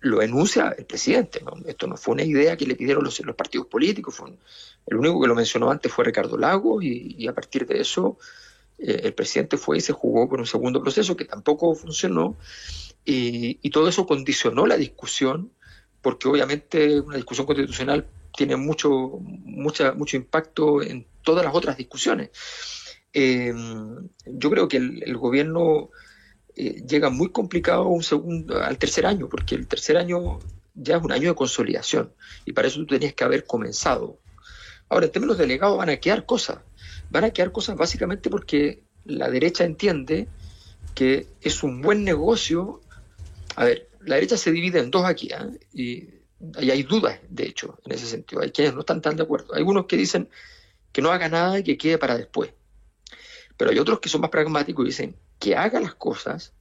lo 0.01 0.23
enuncia 0.23 0.75
el 0.79 0.87
presidente. 0.87 1.45
Esto 1.67 1.87
no 1.87 1.99
fue 1.99 2.15
una 2.15 2.23
idea 2.23 2.57
que 2.57 2.65
le 2.65 2.77
pidieron 2.77 3.05
los, 3.05 3.21
los 3.21 3.37
partidos 3.37 3.67
políticos, 3.67 4.15
fue 4.15 4.31
el 4.87 4.97
único 4.97 5.21
que 5.21 5.29
lo 5.29 5.35
mencionó 5.35 5.71
antes 5.71 5.93
fue 5.93 6.07
Ricardo 6.07 6.39
Lago 6.39 6.81
y, 6.81 7.29
a 7.29 7.35
partir 7.35 7.67
de 7.67 7.83
eso 7.83 8.17
eh, 8.79 9.03
el 9.05 9.13
presidente 9.13 9.59
fue 9.59 9.77
y 9.77 9.83
se 9.83 9.93
jugó 9.93 10.27
por 10.31 10.41
un 10.41 10.47
segundo 10.47 10.81
proceso 10.81 11.15
que 11.15 11.27
tampoco 11.27 11.75
funcionó 11.75 12.37
y, 13.05 13.59
y 13.61 13.69
todo 13.69 13.87
eso 13.87 14.07
condicionó 14.07 14.67
la 14.67 14.79
discusión 14.79 15.53
porque 16.01 16.27
obviamente 16.27 17.01
una 17.01 17.17
discusión 17.17 17.47
constitucional 17.47 18.07
tiene 18.35 18.57
mucho, 18.57 19.19
mucha, 19.21 19.93
mucho 19.93 20.17
impacto 20.17 20.81
en 20.81 21.05
todas 21.23 21.45
las 21.45 21.55
otras 21.55 21.77
discusiones. 21.77 22.31
Eh, 23.13 23.53
yo 24.27 24.51
creo 24.51 24.69
que 24.69 24.79
el, 24.79 25.17
gobierno 25.17 25.91
eh, 26.57 26.83
llega 26.87 27.11
muy 27.11 27.31
complicado 27.31 27.87
un 27.89 28.03
segundo, 28.03 28.63
al 28.63 28.79
tercer 28.79 29.07
año, 29.07 29.29
porque 29.29 29.55
el 29.55 29.67
tercer 29.67 29.97
año 29.97 30.39
ya 30.75 30.97
es 30.97 31.03
un 31.03 31.13
año 31.13 31.29
de 31.29 31.35
consolidación 31.35 32.13
y 32.47 32.53
para 32.53 32.69
eso 32.69 32.81
tú 32.81 32.87
tenías 32.87 33.15
que 33.15 33.25
haber 33.25 33.45
comenzado. 33.45 34.19
Ahora, 34.89 35.07
en 35.07 35.13
términos 35.13 35.39
delegados 35.39 35.79
van 35.79 35.91
a 35.91 35.97
quedar 35.97 36.27
cosas. 36.27 36.59
Van 37.11 37.25
a 37.25 37.31
quedar 37.31 37.53
cosas 37.53 37.77
básicamente 37.77 38.31
porque 38.31 38.83
la 39.05 39.31
derecha 39.31 39.65
entiende 39.65 40.29
que 40.95 41.27
es 41.41 41.63
un 41.63 41.83
buen 41.83 42.05
negocio. 42.05 42.81
A 43.57 43.65
ver, 43.65 43.89
la 44.01 44.17
derecha 44.17 44.37
se 44.37 44.53
divide 44.53 44.81
en 44.81 44.91
dos 44.91 45.05
aquí, 45.05 45.29
¿eh? 45.29 45.59
y 45.73 46.23
y 46.61 46.71
hay 46.71 46.83
dudas, 46.83 47.21
de 47.29 47.45
hecho, 47.45 47.79
en 47.85 47.93
ese 47.93 48.07
sentido. 48.07 48.43
Hay 48.43 48.51
quienes 48.51 48.75
no 48.75 48.81
están 48.81 49.01
tan 49.01 49.17
de 49.17 49.23
acuerdo. 49.23 49.55
Hay 49.55 49.61
algunos 49.61 49.87
que 49.87 49.97
dicen 49.97 50.29
que 50.93 51.03
no 51.03 51.11
haga 51.11 51.29
nada 51.29 51.59
y 51.59 51.63
que 51.63 51.79
quede 51.79 51.99
para 51.99 52.17
después. 52.17 52.53
Pero 53.57 53.71
hay 53.71 53.79
otros 53.79 54.01
que 54.01 54.09
son 54.09 54.21
más 54.21 54.31
pragmáticos 54.31 54.85
y 54.85 54.89
dicen 54.89 55.17
que 55.39 55.57
haga 55.57 55.81
las 55.81 55.95
cosas, 55.95 56.53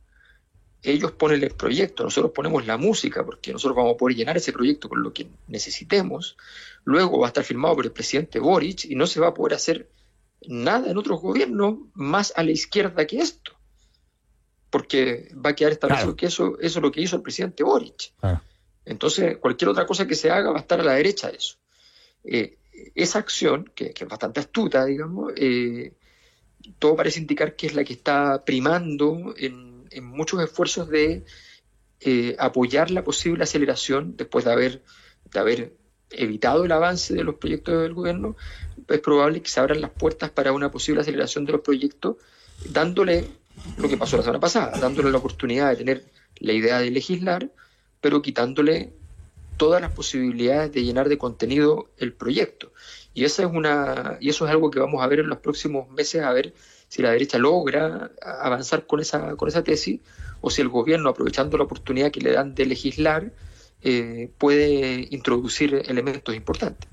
ellos 0.83 1.11
ponen 1.11 1.43
el 1.43 1.51
proyecto, 1.51 2.03
nosotros 2.03 2.31
ponemos 2.33 2.65
la 2.65 2.77
música, 2.77 3.23
porque 3.23 3.51
nosotros 3.51 3.75
vamos 3.75 3.93
a 3.93 3.97
poder 3.97 4.15
llenar 4.15 4.37
ese 4.37 4.51
proyecto 4.51 4.89
con 4.89 5.03
lo 5.03 5.13
que 5.13 5.27
necesitemos. 5.47 6.37
Luego 6.83 7.19
va 7.19 7.27
a 7.27 7.29
estar 7.29 7.43
firmado 7.43 7.75
por 7.75 7.85
el 7.85 7.91
presidente 7.91 8.39
Boric 8.39 8.85
y 8.85 8.95
no 8.95 9.05
se 9.05 9.19
va 9.19 9.27
a 9.27 9.33
poder 9.33 9.53
hacer 9.55 9.89
nada 10.47 10.89
en 10.89 10.97
otros 10.97 11.21
gobiernos 11.21 11.77
más 11.93 12.33
a 12.35 12.43
la 12.43 12.51
izquierda 12.51 13.05
que 13.05 13.19
esto. 13.19 13.53
Porque 14.71 15.29
va 15.33 15.51
a 15.51 15.55
quedar 15.55 15.73
establecido 15.73 16.15
que 16.15 16.27
eso, 16.27 16.57
eso 16.59 16.79
es 16.79 16.83
lo 16.83 16.91
que 16.91 17.01
hizo 17.01 17.17
el 17.17 17.21
presidente 17.21 17.63
Boric. 17.63 18.13
Entonces, 18.85 19.37
cualquier 19.37 19.69
otra 19.69 19.85
cosa 19.85 20.07
que 20.07 20.15
se 20.15 20.31
haga 20.31 20.49
va 20.49 20.57
a 20.57 20.61
estar 20.61 20.79
a 20.79 20.83
la 20.83 20.93
derecha 20.93 21.29
de 21.29 21.37
eso. 21.37 21.57
Eh, 22.23 22.57
esa 22.95 23.19
acción, 23.19 23.71
que, 23.75 23.93
es 23.99 24.07
bastante 24.07 24.39
astuta, 24.39 24.85
digamos, 24.85 25.33
eh, 25.35 25.93
todo 26.79 26.95
parece 26.95 27.19
indicar 27.19 27.55
que 27.55 27.67
es 27.67 27.75
la 27.75 27.83
que 27.83 27.93
está 27.93 28.43
primando 28.45 29.33
en, 29.37 29.71
muchos 30.03 30.41
esfuerzos 30.41 30.87
de 30.89 31.25
eh, 31.99 32.35
apoyar 32.39 32.91
la 32.91 33.03
posible 33.03 33.43
aceleración 33.43 34.15
después 34.15 34.45
de 34.45 34.51
haber, 34.51 34.83
de 35.33 35.39
haber 35.39 35.73
evitado 36.11 36.63
el 36.63 36.71
avance 36.71 37.13
de 37.13 37.25
los 37.25 37.35
proyectos 37.35 37.81
del 37.81 37.93
gobierno, 37.93 38.37
es 38.87 38.99
probable 38.99 39.41
que 39.41 39.49
se 39.49 39.59
abran 39.59 39.81
las 39.81 39.91
puertas 39.91 40.29
para 40.29 40.53
una 40.53 40.71
posible 40.71 41.01
aceleración 41.01 41.45
de 41.45 41.51
los 41.51 41.61
proyectos, 41.61 42.17
dándole 42.69 43.27
lo 43.77 43.89
que 43.89 43.97
pasó 43.97 44.17
la 44.17 44.23
semana 44.23 44.39
pasada, 44.39 44.77
dándole 44.79 45.11
la 45.11 45.17
oportunidad 45.17 45.69
de 45.69 45.75
tener 45.75 46.05
la 46.37 46.53
idea 46.53 46.79
de 46.79 46.91
legislar, 46.91 47.51
pero 47.99 48.21
quitándole 48.21 48.93
todas 49.61 49.79
las 49.79 49.91
posibilidades 49.91 50.71
de 50.71 50.83
llenar 50.83 51.07
de 51.07 51.19
contenido 51.19 51.91
el 51.99 52.13
proyecto. 52.13 52.73
Y, 53.13 53.25
esa 53.25 53.43
es 53.43 53.49
una, 53.53 54.17
y 54.19 54.29
eso 54.29 54.45
es 54.45 54.51
algo 54.51 54.71
que 54.71 54.79
vamos 54.79 55.03
a 55.03 55.07
ver 55.07 55.19
en 55.19 55.27
los 55.27 55.37
próximos 55.37 55.87
meses, 55.91 56.23
a 56.23 56.33
ver 56.33 56.55
si 56.87 57.03
la 57.03 57.11
derecha 57.11 57.37
logra 57.37 58.09
avanzar 58.23 58.87
con 58.87 59.01
esa, 59.01 59.35
con 59.35 59.49
esa 59.49 59.63
tesis 59.63 59.99
o 60.41 60.49
si 60.49 60.63
el 60.63 60.69
gobierno, 60.69 61.09
aprovechando 61.09 61.59
la 61.59 61.65
oportunidad 61.65 62.09
que 62.09 62.21
le 62.21 62.31
dan 62.31 62.55
de 62.55 62.65
legislar, 62.65 63.33
eh, 63.83 64.31
puede 64.39 65.07
introducir 65.11 65.79
elementos 65.85 66.33
importantes. 66.33 66.89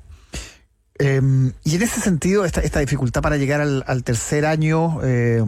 Em, 0.99 1.55
y 1.65 1.77
en 1.77 1.83
ese 1.83 2.03
sentido, 2.03 2.45
esta, 2.45 2.61
esta 2.61 2.81
dificultad 2.81 3.23
para 3.23 3.39
llegar 3.39 3.63
al, 3.63 4.05
tercer 4.05 4.45
año 4.45 5.01
eh, 5.03 5.43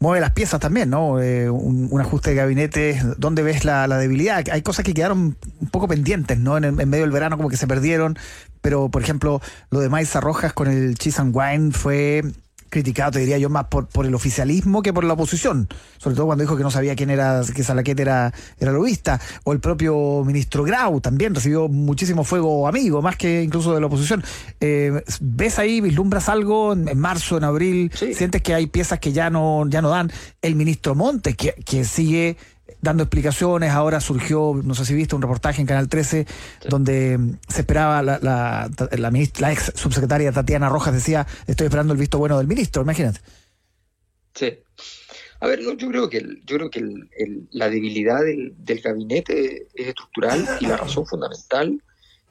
mueve 0.00 0.20
las 0.20 0.32
piezas 0.32 0.58
también, 0.60 0.88
¿no? 0.88 1.20
Eh, 1.20 1.50
un, 1.50 2.00
ajuste 2.00 2.30
de 2.30 2.36
gabinete, 2.36 3.00
¿dónde 3.18 3.42
ves 3.42 3.64
la, 3.66 3.86
debilidad? 3.86 4.42
Hay 4.50 4.62
cosas 4.62 4.84
que 4.84 4.94
quedaron 4.94 5.36
un 5.60 5.68
poco 5.70 5.86
pendientes, 5.86 6.38
¿no? 6.38 6.56
En, 6.56 6.74
medio 6.74 7.04
del 7.04 7.10
verano 7.10 7.36
como 7.36 7.50
que 7.50 7.58
se 7.58 7.66
perdieron, 7.66 8.18
pero 8.62 8.88
por 8.88 9.02
ejemplo, 9.02 9.42
lo 9.70 9.80
de 9.80 9.90
Maiza 9.90 10.20
Rojas 10.20 10.54
con 10.54 10.68
el 10.68 10.96
Cheese 10.96 11.20
and 11.20 11.36
Wine 11.36 11.72
fue 11.72 12.22
criticado, 12.70 13.12
te 13.12 13.18
diría 13.18 13.36
yo, 13.38 13.50
más 13.50 13.66
por, 13.66 13.86
por 13.86 14.06
el 14.06 14.14
oficialismo 14.14 14.82
que 14.82 14.92
por 14.92 15.04
la 15.04 15.14
oposición. 15.14 15.68
Sobre 15.98 16.16
todo 16.16 16.26
cuando 16.26 16.42
dijo 16.42 16.56
que 16.56 16.62
no 16.62 16.70
sabía 16.70 16.96
quién 16.96 17.10
era, 17.10 17.42
que 17.54 17.62
Salaquete 17.62 18.02
era, 18.02 18.32
era 18.58 18.72
lobista. 18.72 19.20
O 19.44 19.52
el 19.52 19.60
propio 19.60 20.24
ministro 20.24 20.64
Grau 20.64 21.00
también 21.00 21.34
recibió 21.34 21.68
muchísimo 21.68 22.24
fuego 22.24 22.66
amigo, 22.66 23.02
más 23.02 23.16
que 23.16 23.42
incluso 23.42 23.74
de 23.74 23.80
la 23.80 23.86
oposición. 23.86 24.24
Eh, 24.60 25.02
¿Ves 25.20 25.58
ahí, 25.58 25.80
vislumbras 25.80 26.28
algo 26.28 26.72
en, 26.72 26.98
marzo, 26.98 27.36
en 27.36 27.44
abril? 27.44 27.92
¿Sientes 27.94 28.40
que 28.42 28.54
hay 28.54 28.66
piezas 28.66 28.98
que 29.00 29.12
ya 29.12 29.28
no, 29.28 29.68
ya 29.68 29.82
no 29.82 29.90
dan? 29.90 30.10
El 30.40 30.54
ministro 30.54 30.94
Montes, 30.94 31.36
que, 31.36 31.54
que 31.64 31.84
sigue 31.84 32.36
dando 32.80 33.02
explicaciones. 33.02 33.70
Ahora 33.70 34.00
surgió, 34.00 34.60
no 34.62 34.74
sé 34.74 34.84
si 34.84 34.94
viste, 34.94 35.14
un 35.14 35.22
reportaje 35.22 35.60
en 35.60 35.66
Canal 35.66 35.88
13 35.88 36.26
donde 36.68 37.18
mm, 37.18 37.38
se 37.48 37.60
esperaba 37.60 38.02
la, 38.02 38.18
la, 38.22 38.70
la, 38.96 39.10
la, 39.10 39.52
ex 39.52 39.72
subsecretaria 39.74 40.32
Tatiana 40.32 40.68
Rojas 40.68 40.94
decía, 40.94 41.26
estoy 41.46 41.66
esperando 41.66 41.92
el 41.92 41.98
visto 41.98 42.18
bueno 42.18 42.38
del 42.38 42.46
ministro, 42.46 42.82
imagínate. 42.82 43.20
Sí. 44.34 44.58
A 45.40 45.46
ver, 45.46 45.60
yo 45.60 45.76
creo 45.76 46.08
que, 46.10 46.20
yo 46.44 46.56
creo 46.56 46.70
que 46.70 46.84
la 47.52 47.70
debilidad 47.70 48.20
del, 48.22 48.80
gabinete 48.82 49.68
es 49.74 49.88
estructural 49.88 50.46
y 50.60 50.66
la 50.66 50.76
razón 50.76 51.06
fundamental 51.06 51.82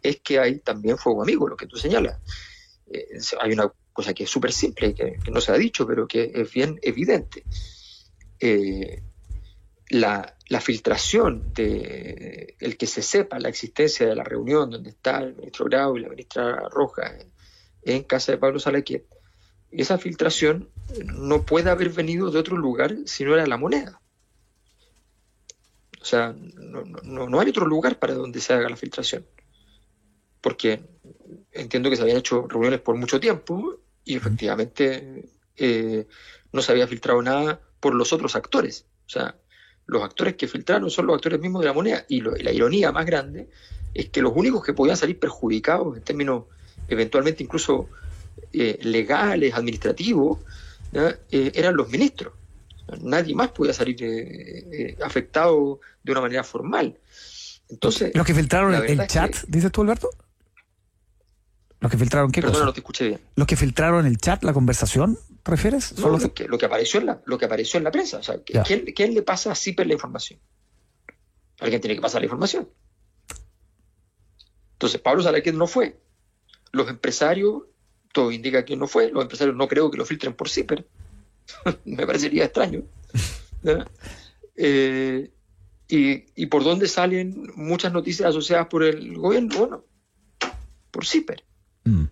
es 0.03 0.19
que 0.21 0.39
hay 0.39 0.59
también 0.59 0.97
fuego 0.97 1.23
amigo, 1.23 1.47
lo 1.47 1.57
que 1.57 1.65
tú 1.65 1.75
señalas. 1.75 2.19
Eh, 2.91 3.19
hay 3.41 3.51
una 3.51 3.71
cosa 3.91 4.13
que 4.13 4.25
es 4.25 4.29
súper 4.29 4.53
simple, 4.53 4.93
que, 4.93 5.17
que, 5.23 5.31
no 5.31 5.41
se 5.41 5.51
ha 5.51 5.55
dicho, 5.55 5.87
pero 5.87 6.07
que 6.07 6.31
es 6.33 6.53
bien 6.53 6.79
evidente. 6.83 7.43
Eh, 8.39 9.01
la, 9.89 10.35
filtración 10.61 11.53
de 11.53 12.55
el 12.59 12.77
que 12.77 12.87
se 12.87 13.01
sepa 13.01 13.39
la 13.39 13.49
existencia 13.49 14.07
de 14.07 14.15
la 14.15 14.23
reunión 14.23 14.69
donde 14.69 14.91
está 14.91 15.19
el 15.19 15.35
ministro 15.35 15.65
Grau 15.65 15.97
y 15.97 16.01
la 16.01 16.09
ministra 16.09 16.69
Roja 16.69 17.15
en, 17.83 18.03
casa 18.03 18.31
de 18.31 18.37
Pablo 18.37 18.59
Salaquet, 18.59 19.05
esa 19.71 19.97
filtración 19.97 20.69
no 21.05 21.45
puede 21.45 21.69
haber 21.69 21.89
venido 21.89 22.31
de 22.31 22.39
otro 22.39 22.57
lugar 22.57 22.95
si 23.05 23.23
no 23.23 23.33
era 23.35 23.45
la 23.47 23.57
moneda. 23.57 24.01
O 26.01 26.05
sea, 26.05 26.33
no, 27.03 27.39
hay 27.39 27.49
otro 27.49 27.65
lugar 27.65 27.99
para 27.99 28.13
donde 28.13 28.39
se 28.39 28.53
haga 28.53 28.69
la 28.69 28.77
filtración. 28.77 29.25
Porque 30.41 30.81
entiendo 31.51 31.89
que 31.89 31.97
se 31.97 32.03
habían 32.03 32.17
hecho 32.17 32.47
reuniones 32.47 32.79
por 32.79 32.95
mucho 32.95 33.19
tiempo 33.19 33.79
y 34.05 34.15
efectivamente 34.15 35.29
eh, 35.57 36.07
no 36.51 36.61
se 36.61 36.71
había 36.71 36.87
filtrado 36.87 37.21
nada 37.21 37.61
por 37.79 37.93
los 37.93 38.13
otros 38.13 38.35
actores. 38.35 38.85
O 39.05 39.09
sea, 39.09 39.35
los 39.89 40.03
actores 40.03 40.35
que 40.35 40.47
filtraron 40.47 40.89
son 40.89 41.07
los 41.07 41.15
actores 41.15 41.39
mismos 41.39 41.61
de 41.61 41.67
la 41.67 41.73
moneda. 41.73 42.05
Y, 42.07 42.21
la 42.21 42.51
ironía 42.51 42.91
más 42.91 43.05
grande 43.05 43.49
es 43.93 44.09
que 44.09 44.21
los 44.21 44.33
únicos 44.35 44.63
que 44.63 44.73
podían 44.73 44.97
salir 44.97 45.19
perjudicados 45.19 45.97
en 45.97 46.03
términos 46.03 46.43
eventualmente 46.87 47.43
incluso 47.43 47.89
eh, 48.53 48.79
legales, 48.81 49.53
administrativos, 49.53 50.39
eh, 50.93 51.51
eran 51.53 51.75
los 51.75 51.89
ministros. 51.89 52.33
Nadie 53.01 53.35
más 53.35 53.49
podía 53.49 53.73
salir 53.73 53.97
eh, 54.01 54.97
afectado 55.03 55.79
de 56.03 56.11
una 56.11 56.21
manera 56.21 56.43
formal. 56.43 56.97
Entonces, 57.69 58.11
los 58.15 58.25
que 58.25 58.33
filtraron 58.33 58.73
el, 58.73 59.05
chat, 59.07 59.35
dices 59.47 59.71
tú, 59.71 59.81
Alberto. 59.81 60.09
Los 61.79 61.91
que 61.91 61.97
filtraron 61.97 62.31
qué 62.31 62.41
Perdona, 62.41 62.65
no 62.65 62.73
te 62.73 62.79
escuché 62.79 63.07
bien. 63.07 63.21
Los 63.35 63.47
que 63.47 63.55
filtraron 63.55 64.05
el 64.05 64.17
chat, 64.17 64.43
la 64.43 64.53
conversación, 64.53 65.15
¿te 65.15 65.28
refieres? 65.49 65.97
No, 65.97 66.09
lo, 66.09 66.33
que, 66.33 66.47
lo, 66.47 66.57
que, 66.57 66.65
apareció 66.65 66.99
en 66.99 67.07
la, 67.07 67.21
lo 67.25 67.37
que 67.37 67.45
apareció 67.45 67.77
en 67.77 67.83
la 67.83 67.91
prensa. 67.91 68.17
O 68.17 68.23
sea, 68.23 68.41
¿quién, 68.43 68.85
¿quién, 68.95 69.13
le 69.13 69.21
pasa 69.21 69.51
a 69.51 69.55
CIPER 69.55 69.87
la 69.87 69.93
información? 69.93 70.39
Alguien 71.59 71.81
tiene 71.81 71.95
que 71.95 72.01
pasar 72.01 72.21
la 72.21 72.25
información. 72.25 72.69
Entonces, 74.73 75.01
Pablo 75.01 75.23
Salaquet 75.23 75.55
no 75.55 75.67
fue. 75.67 75.99
Los 76.71 76.89
empresarios, 76.89 77.63
todo 78.13 78.31
indica 78.31 78.63
que 78.63 78.77
no 78.77 78.87
fue. 78.87 79.11
Los 79.11 79.23
empresarios 79.23 79.55
no 79.55 79.67
creo 79.67 79.91
que 79.91 79.97
lo 79.97 80.05
filtren 80.05 80.33
por 80.33 80.49
CIPER. 80.49 80.87
Me 81.85 82.05
parecería 82.05 82.45
extraño. 82.45 82.83
Eh, 84.55 85.31
y, 85.87 86.45
por 86.45 86.63
dónde 86.63 86.87
salen 86.87 87.51
muchas 87.55 87.91
noticias 87.91 88.29
asociadas 88.29 88.67
por 88.67 88.83
el 88.83 89.17
gobierno? 89.17 89.57
Bueno, 89.57 89.85
por 90.91 91.05
CIPER. 91.05 91.43
Mm. 91.85 92.05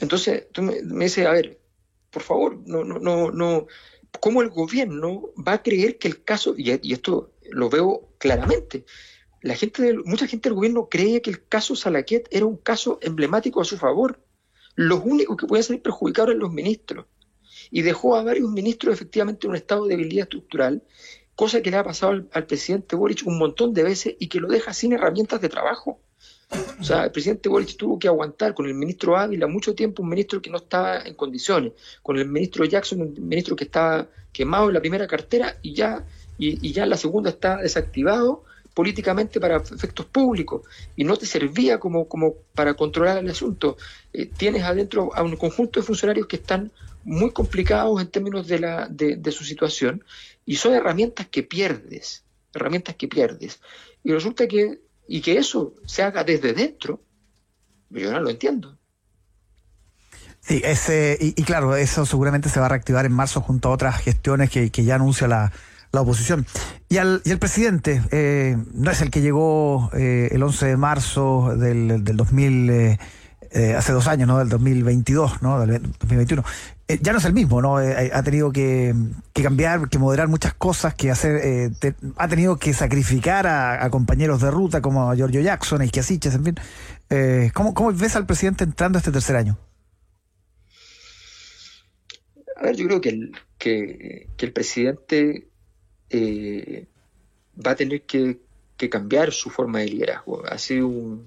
Entonces, 0.00 0.46
tú 0.52 0.62
me, 0.62 0.82
dices, 0.82 1.26
a 1.26 1.30
ver, 1.30 1.58
por 2.16 2.22
favor, 2.22 2.62
no, 2.64 2.82
no, 2.82 2.98
no, 2.98 3.30
no, 3.30 3.66
¿cómo 4.20 4.40
el 4.40 4.48
gobierno 4.48 5.34
va 5.36 5.52
a 5.52 5.62
creer 5.62 5.98
que 5.98 6.08
el 6.08 6.24
caso, 6.24 6.54
y, 6.56 6.70
esto 6.70 7.34
lo 7.50 7.68
veo 7.68 8.08
claramente, 8.16 8.86
la 9.42 9.54
gente 9.54 9.92
mucha 10.02 10.26
gente 10.26 10.48
del 10.48 10.56
gobierno 10.56 10.88
cree 10.88 11.20
que 11.20 11.28
el 11.28 11.46
caso 11.46 11.76
Salaquet 11.76 12.26
era 12.30 12.46
un 12.46 12.56
caso 12.56 12.98
emblemático 13.02 13.60
a 13.60 13.66
su 13.66 13.76
favor. 13.76 14.18
Los 14.76 15.02
únicos 15.04 15.36
que 15.36 15.46
pueden 15.46 15.62
salir 15.62 15.82
perjudicados 15.82 16.30
eran 16.30 16.40
los 16.40 16.54
ministros. 16.54 17.04
Y 17.70 17.82
dejó 17.82 18.16
a 18.16 18.22
varios 18.22 18.50
ministros 18.50 18.94
efectivamente 18.94 19.46
en 19.46 19.50
un 19.50 19.56
estado 19.56 19.84
de 19.84 19.94
debilidad 19.94 20.22
estructural 20.22 20.84
cosa 21.34 21.60
que 21.60 21.70
le 21.70 21.76
ha 21.76 21.84
pasado 21.84 22.24
al, 22.32 22.46
presidente 22.46 22.96
Boric 22.96 23.26
un 23.26 23.36
montón 23.36 23.74
de 23.74 23.82
veces 23.82 24.16
y 24.18 24.28
que 24.28 24.40
lo 24.40 24.48
deja 24.48 24.72
sin 24.72 24.94
herramientas 24.94 25.42
de 25.42 25.50
trabajo. 25.50 26.00
O 26.78 26.84
sea, 26.84 27.04
el 27.04 27.10
presidente 27.10 27.48
Boric 27.48 27.76
tuvo 27.76 27.98
que 27.98 28.06
aguantar 28.06 28.54
con 28.54 28.66
el 28.66 28.74
ministro 28.74 29.16
Ávila 29.16 29.46
mucho 29.46 29.74
tiempo, 29.74 30.02
un 30.02 30.10
ministro 30.10 30.40
que 30.40 30.50
no 30.50 30.58
estaba 30.58 31.00
en 31.00 31.14
condiciones, 31.14 31.72
con 32.02 32.16
el 32.18 32.28
ministro 32.28 32.64
Jackson, 32.64 33.00
un 33.00 33.28
ministro 33.28 33.56
que 33.56 33.64
estaba 33.64 34.06
quemado 34.32 34.68
en 34.68 34.74
la 34.74 34.80
primera 34.80 35.06
cartera 35.06 35.56
y 35.62 35.74
ya, 35.74 36.04
y, 36.38 36.72
ya 36.72 36.84
en 36.84 36.90
la 36.90 36.96
segunda 36.96 37.30
está 37.30 37.56
desactivado 37.56 38.44
políticamente 38.74 39.40
para 39.40 39.56
efectos 39.56 40.04
públicos 40.06 40.62
y 40.94 41.04
no 41.04 41.16
te 41.16 41.24
servía 41.24 41.80
como, 41.80 42.06
como 42.06 42.34
para 42.54 42.74
controlar 42.74 43.18
el 43.18 43.30
asunto. 43.30 43.78
Eh, 44.12 44.26
tienes 44.26 44.62
adentro 44.62 45.10
a 45.14 45.22
un 45.22 45.36
conjunto 45.36 45.80
de 45.80 45.86
funcionarios 45.86 46.26
que 46.26 46.36
están 46.36 46.70
muy 47.02 47.30
complicados 47.30 48.00
en 48.00 48.08
términos 48.08 48.46
de, 48.46 48.58
la, 48.58 48.86
de, 48.88 49.16
de 49.16 49.32
su 49.32 49.44
situación 49.44 50.04
y 50.44 50.56
son 50.56 50.74
herramientas 50.74 51.26
que 51.28 51.42
pierdes, 51.42 52.24
herramientas 52.52 52.96
que 52.96 53.08
pierdes. 53.08 53.60
Y 54.04 54.12
resulta 54.12 54.46
que, 54.46 54.80
y 55.08 55.20
que 55.20 55.38
eso 55.38 55.74
se 55.86 56.02
haga 56.02 56.24
desde 56.24 56.52
dentro, 56.52 57.00
yo 57.90 58.12
no 58.12 58.20
lo 58.20 58.30
entiendo. 58.30 58.76
Sí, 60.40 60.62
ese, 60.64 61.18
y, 61.20 61.42
claro, 61.42 61.74
eso 61.74 62.06
seguramente 62.06 62.48
se 62.48 62.60
va 62.60 62.66
a 62.66 62.68
reactivar 62.68 63.04
en 63.04 63.12
marzo 63.12 63.40
junto 63.40 63.68
a 63.68 63.72
otras 63.72 64.00
gestiones 64.00 64.48
que, 64.48 64.70
ya 64.70 64.94
anuncia 64.94 65.26
la, 65.26 65.52
oposición. 65.92 66.46
Y, 66.88 66.98
al, 66.98 67.20
y 67.24 67.30
el 67.30 67.38
presidente, 67.38 68.02
eh, 68.12 68.56
no 68.74 68.90
es 68.90 69.00
el 69.00 69.10
que 69.10 69.22
llegó 69.22 69.90
eh, 69.92 70.28
el 70.30 70.42
11 70.42 70.66
de 70.66 70.76
marzo 70.76 71.56
del, 71.56 72.04
del 72.04 72.16
2000, 72.16 72.70
eh, 72.70 72.98
hace 73.76 73.92
dos 73.92 74.06
años, 74.06 74.28
¿no? 74.28 74.38
Del 74.38 74.48
2022, 74.48 75.42
¿no? 75.42 75.60
Del 75.60 75.82
2021. 75.82 76.44
Eh, 76.88 76.98
ya 77.02 77.12
no 77.12 77.18
es 77.18 77.24
el 77.24 77.32
mismo, 77.32 77.60
¿no? 77.60 77.80
Eh, 77.80 78.10
ha 78.12 78.22
tenido 78.22 78.52
que, 78.52 78.94
cambiar, 79.32 79.88
que 79.88 79.98
moderar 79.98 80.28
muchas 80.28 80.54
cosas, 80.54 80.94
que 80.94 81.10
hacer, 81.10 81.72
ha 82.16 82.28
tenido 82.28 82.58
que 82.58 82.72
sacrificar 82.72 83.46
a, 83.46 83.88
compañeros 83.90 84.40
de 84.40 84.50
ruta 84.50 84.80
como 84.80 85.10
a 85.10 85.16
Giorgio 85.16 85.40
Jackson, 85.40 85.80
a 85.80 85.84
Isquiasiches, 85.84 86.34
en 86.34 86.44
fin. 86.44 86.54
¿cómo, 87.52 87.74
¿Cómo 87.74 87.92
ves 87.92 88.14
al 88.14 88.26
presidente 88.26 88.64
entrando 88.64 88.98
este 88.98 89.10
tercer 89.10 89.34
año? 89.36 89.58
A 92.56 92.62
ver, 92.62 92.76
yo 92.76 92.86
creo 92.86 93.00
que 93.00 93.08
el, 93.08 93.36
que, 93.58 94.28
el 94.38 94.52
presidente 94.52 95.48
va 97.66 97.72
a 97.72 97.76
tener 97.76 98.02
que, 98.02 98.38
que 98.76 98.88
cambiar 98.88 99.32
su 99.32 99.50
forma 99.50 99.80
de 99.80 99.86
liderazgo. 99.86 100.44
Ha 100.46 100.58
sido 100.58 100.86
un, 100.86 101.26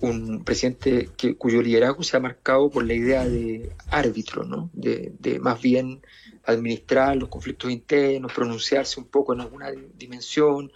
un 0.00 0.44
presidente 0.44 1.10
cuyo 1.36 1.60
liderazgo 1.60 2.02
se 2.02 2.16
ha 2.16 2.20
marcado 2.20 2.70
por 2.70 2.84
la 2.84 2.94
idea 2.94 3.28
de 3.28 3.72
árbitro, 3.88 4.44
¿no? 4.44 4.70
de, 4.72 5.38
más 5.40 5.60
bien 5.60 6.00
administrar 6.44 7.16
los 7.16 7.28
conflictos 7.28 7.70
internos, 7.70 8.32
pronunciarse 8.32 8.98
un 8.98 9.06
poco 9.06 9.34
en 9.34 9.40
alguna 9.42 9.70
dimensión, 9.98 10.72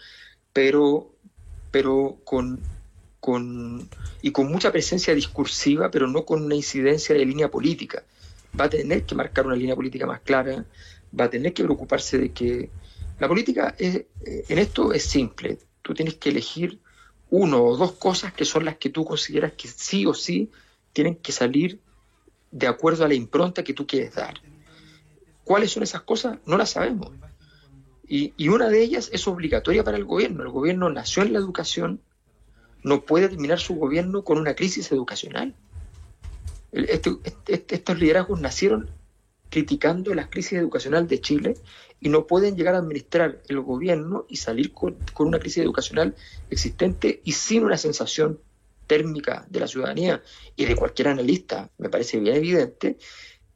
pero, 0.52 1.10
pero 1.70 2.18
con, 2.24 2.60
con, 3.18 3.88
y 4.20 4.30
con 4.30 4.50
mucha 4.50 4.70
presencia 4.70 5.14
discursiva, 5.14 5.90
pero 5.90 6.06
no 6.06 6.24
con 6.26 6.42
una 6.42 6.54
incidencia 6.54 7.14
de 7.14 7.24
línea 7.24 7.50
política. 7.50 8.04
Va 8.58 8.66
a 8.66 8.70
tener 8.70 9.04
que 9.04 9.14
marcar 9.14 9.46
una 9.46 9.56
línea 9.56 9.74
política 9.74 10.06
más 10.06 10.20
clara, 10.20 10.64
va 11.18 11.24
a 11.24 11.30
tener 11.30 11.54
que 11.54 11.64
preocuparse 11.64 12.18
de 12.18 12.32
que 12.32 12.70
la 13.18 13.26
política 13.26 13.74
es, 13.78 13.96
eh, 13.96 14.44
en 14.48 14.58
esto 14.58 14.92
es 14.92 15.04
simple. 15.04 15.58
Tú 15.82 15.94
tienes 15.94 16.14
que 16.14 16.28
elegir 16.28 16.78
uno 17.30 17.62
o 17.64 17.76
dos 17.76 17.92
cosas 17.92 18.32
que 18.32 18.44
son 18.44 18.64
las 18.64 18.76
que 18.76 18.90
tú 18.90 19.04
consideras 19.04 19.52
que 19.52 19.68
sí 19.68 20.06
o 20.06 20.14
sí 20.14 20.50
tienen 20.92 21.16
que 21.16 21.32
salir 21.32 21.80
de 22.50 22.66
acuerdo 22.66 23.04
a 23.04 23.08
la 23.08 23.14
impronta 23.14 23.64
que 23.64 23.74
tú 23.74 23.86
quieres 23.86 24.14
dar. 24.14 24.34
¿Cuáles 25.42 25.72
son 25.72 25.82
esas 25.82 26.02
cosas? 26.02 26.38
No 26.46 26.56
las 26.56 26.70
sabemos. 26.70 27.10
Y, 28.06 28.48
una 28.48 28.68
de 28.68 28.82
ellas 28.82 29.10
es 29.12 29.26
obligatoria 29.26 29.82
para 29.82 29.96
el 29.96 30.04
gobierno. 30.04 30.42
El 30.42 30.50
gobierno 30.50 30.90
nació 30.90 31.22
en 31.22 31.32
la 31.32 31.38
educación, 31.38 32.00
no 32.82 33.04
puede 33.04 33.28
terminar 33.28 33.58
su 33.58 33.74
gobierno 33.74 34.22
con 34.24 34.38
una 34.38 34.54
crisis 34.54 34.92
educacional. 34.92 35.54
Este, 36.72 37.16
este, 37.46 37.74
estos 37.74 37.98
liderazgos 37.98 38.40
nacieron 38.40 38.90
criticando 39.48 40.14
la 40.14 40.28
crisis 40.28 40.54
educacional 40.54 41.08
de 41.08 41.20
Chile 41.20 41.54
y 42.04 42.10
no 42.10 42.26
pueden 42.26 42.54
llegar 42.54 42.74
a 42.74 42.78
administrar 42.78 43.40
el 43.48 43.62
gobierno 43.62 44.26
y 44.28 44.36
salir 44.36 44.74
con, 44.74 44.98
una 45.20 45.38
crisis 45.38 45.64
educacional 45.64 46.14
existente 46.50 47.22
y 47.24 47.32
sin 47.32 47.64
una 47.64 47.78
sensación 47.78 48.40
térmica 48.86 49.46
de 49.48 49.60
la 49.60 49.66
ciudadanía 49.66 50.22
y 50.54 50.66
de 50.66 50.76
cualquier 50.76 51.08
analista, 51.08 51.70
me 51.78 51.88
parece 51.88 52.20
bien 52.20 52.36
evidente, 52.36 52.98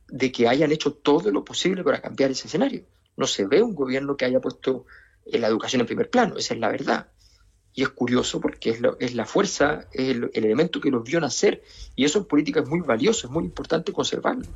de 0.08 0.32
que 0.32 0.48
hayan 0.48 0.72
hecho 0.72 0.94
todo 0.94 1.30
lo 1.30 1.44
posible 1.44 1.84
para 1.84 2.00
cambiar 2.00 2.30
ese 2.30 2.48
escenario. 2.48 2.86
No 3.18 3.26
se 3.26 3.44
ve 3.44 3.62
un 3.62 3.74
gobierno 3.74 4.16
que 4.16 4.24
haya 4.24 4.40
puesto 4.40 4.86
la 5.26 5.46
educación 5.46 5.80
en 5.80 5.86
primer 5.86 6.08
plano, 6.08 6.38
esa 6.38 6.54
es 6.54 6.60
la 6.60 6.70
verdad. 6.70 7.08
Y 7.74 7.82
es 7.82 7.90
curioso 7.90 8.40
porque 8.40 8.70
es, 8.70 8.80
es 8.98 9.14
la 9.14 9.26
fuerza, 9.26 9.88
es 9.92 10.08
el, 10.08 10.30
el, 10.32 10.44
elemento 10.46 10.80
que 10.80 10.90
los 10.90 11.04
vio 11.04 11.20
nacer. 11.20 11.62
Y 11.94 12.06
eso 12.06 12.18
en 12.18 12.24
política 12.24 12.60
es 12.60 12.66
muy 12.66 12.80
valioso, 12.80 13.26
es 13.26 13.30
muy 13.30 13.44
importante 13.44 13.92
conservarlo. 13.92 14.46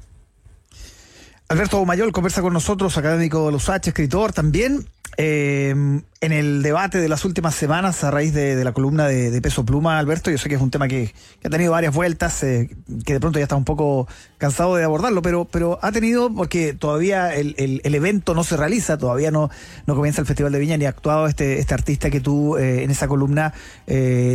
Alberto 1.53 1.85
Mayol 1.85 2.13
conversa 2.13 2.41
con 2.41 2.55
nosotros, 2.55 2.97
académico 2.97 3.45
de 3.45 3.53
los 3.53 3.69
H, 3.69 3.91
escritor 3.91 4.33
también. 4.33 4.87
Eh, 5.19 5.69
en 5.69 6.33
el 6.33 6.63
debate 6.63 6.97
de 6.97 7.11
las 7.11 7.27
últimas 7.27 7.55
semanas 7.55 8.03
a 8.05 8.11
raíz 8.11 8.33
de, 8.33 8.65
la 8.65 8.73
columna 8.73 9.07
de, 9.07 9.39
Peso 9.43 9.63
Pluma, 9.63 9.99
Alberto, 9.99 10.31
yo 10.31 10.39
sé 10.39 10.49
que 10.49 10.55
es 10.55 10.63
un 10.63 10.71
tema 10.71 10.89
que, 10.89 11.13
ha 11.45 11.51
tenido 11.51 11.73
varias 11.73 11.95
vueltas, 11.95 12.43
eh, 12.43 12.75
que 13.05 13.13
de 13.13 13.21
pronto 13.21 13.39
ya 13.39 13.43
está 13.43 13.57
un 13.57 13.67
poco 13.67 14.09
cansado 14.39 14.77
de 14.77 14.85
abordarlo, 14.85 15.21
pero, 15.21 15.79
ha 15.83 15.93
tenido, 15.93 16.33
porque 16.35 16.73
todavía 16.73 17.35
el, 17.35 17.55
evento 17.85 18.33
no 18.33 18.45
se 18.45 18.57
realiza, 18.57 18.97
todavía 18.97 19.31
no, 19.31 19.51
comienza 19.85 20.23
el 20.23 20.27
Festival 20.27 20.53
de 20.53 20.59
Viña 20.59 20.79
ni 20.79 20.87
ha 20.87 20.89
actuado 20.89 21.27
este, 21.27 21.59
este 21.59 21.75
artista 21.75 22.09
que 22.09 22.21
tú 22.21 22.57
eh, 22.57 22.83
en 22.83 22.91
esa 22.91 23.09
columna 23.09 23.53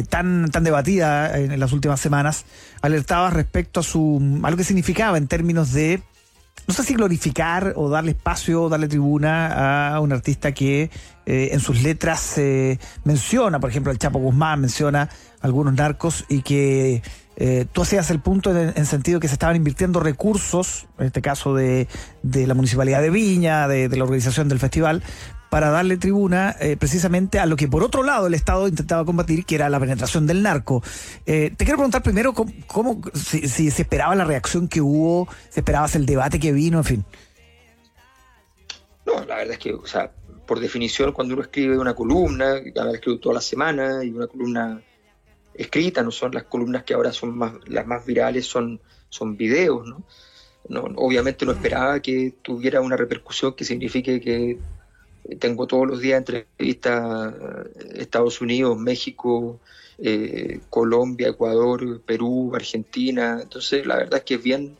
tan, 0.07 0.51
debatida 0.51 1.35
en, 1.35 1.59
las 1.59 1.73
últimas 1.73 1.99
semanas, 1.99 2.45
alertabas 2.83 3.33
respecto 3.33 3.79
a, 3.79 3.83
su, 3.83 4.39
a 4.43 4.51
lo 4.51 4.55
que 4.55 4.63
significaba 4.63 5.17
en 5.17 5.27
términos 5.27 5.73
de 5.73 6.03
no 6.65 6.73
sé 6.73 6.83
si 6.83 6.93
glorificar 6.95 7.73
o 7.75 7.89
darle 7.89 8.11
espacio, 8.11 8.69
darle 8.69 8.87
tribuna 8.87 9.93
a 9.93 9.99
un 9.99 10.11
artista 10.11 10.51
que 10.51 10.89
eh, 11.25 11.49
en 11.51 11.59
sus 11.59 11.83
letras 11.83 12.37
eh, 12.37 12.79
menciona, 13.03 13.59
por 13.59 13.69
ejemplo, 13.69 13.91
el 13.91 13.99
Chapo 13.99 14.19
Guzmán 14.19 14.61
menciona 14.61 15.09
algunos 15.41 15.73
narcos 15.73 16.25
y 16.29 16.41
que 16.41 17.01
eh, 17.39 17.65
tú 17.71 17.83
hacías 17.83 18.09
el 18.09 18.19
punto 18.19 18.57
en, 18.57 18.85
sentido 18.85 19.19
que 19.19 19.27
se 19.27 19.35
estaban 19.35 19.55
invirtiendo 19.55 19.99
recursos, 19.99 20.87
en 20.97 21.05
este 21.05 21.21
caso 21.21 21.53
de, 21.53 21.87
la 22.23 22.53
Municipalidad 22.55 23.01
de 23.01 23.11
Viña, 23.11 23.67
de, 23.67 23.87
la 23.89 24.03
organización 24.03 24.49
del 24.49 24.59
festival, 24.59 25.03
para 25.49 25.69
darle 25.69 25.97
tribuna 25.97 26.55
eh, 26.59 26.77
precisamente 26.77 27.39
a 27.39 27.45
lo 27.45 27.55
que 27.55 27.67
por 27.67 27.83
otro 27.83 28.03
lado 28.03 28.27
el 28.27 28.33
Estado 28.33 28.67
intentaba 28.67 29.05
combatir, 29.05 29.45
que 29.45 29.55
era 29.55 29.69
la 29.69 29.79
penetración 29.79 30.27
del 30.27 30.43
narco. 30.43 30.83
Eh, 31.25 31.51
te 31.55 31.65
quiero 31.65 31.77
preguntar 31.77 32.03
primero 32.03 32.33
cómo, 32.33 33.01
si, 33.13 33.47
se 33.47 33.81
esperaba 33.81 34.15
la 34.15 34.25
reacción 34.25 34.67
que 34.67 34.81
hubo, 34.81 35.27
si 35.49 35.59
esperabas 35.59 35.95
el 35.95 36.05
debate 36.05 36.39
que 36.39 36.51
vino, 36.51 36.77
en 36.77 36.83
fin. 36.83 37.05
No, 39.05 39.13
la 39.25 39.37
verdad 39.37 39.53
es 39.53 39.59
que, 39.59 39.73
o 39.73 39.85
sea, 39.85 40.11
por 40.45 40.59
definición, 40.59 41.11
cuando 41.13 41.33
uno 41.33 41.43
escribe 41.43 41.77
una 41.77 41.95
columna, 41.95 42.55
cada 42.73 42.87
vez 42.87 42.95
escribo 42.95 43.19
toda 43.19 43.35
la 43.35 43.41
semana, 43.41 44.03
y 44.03 44.09
una 44.09 44.27
columna 44.27 44.81
escrita, 45.53 46.03
no 46.03 46.11
son 46.11 46.33
las 46.33 46.43
columnas 46.43 46.83
que 46.83 46.93
ahora 46.93 47.11
son 47.11 47.37
más, 47.37 47.53
las 47.65 47.87
más 47.87 48.05
virales, 48.05 48.45
son, 48.45 48.79
son 49.09 49.37
videos, 49.37 49.87
¿no? 49.87 50.03
no, 50.69 50.81
obviamente 50.97 51.45
no 51.45 51.51
esperaba 51.51 52.01
que 52.01 52.35
tuviera 52.41 52.81
una 52.81 52.97
repercusión 52.97 53.53
que 53.53 53.65
signifique 53.65 54.19
que 54.19 54.57
tengo 55.39 55.67
todos 55.67 55.87
los 55.87 55.99
días 55.99 56.19
entrevistas 56.19 57.33
Estados 57.95 58.41
Unidos, 58.41 58.77
México, 58.77 59.59
eh, 59.97 60.59
Colombia, 60.69 61.29
Ecuador, 61.29 62.01
Perú, 62.01 62.51
Argentina. 62.55 63.39
Entonces, 63.41 63.85
la 63.85 63.97
verdad 63.97 64.19
es 64.19 64.23
que 64.23 64.35
es 64.35 64.43
bien, 64.43 64.77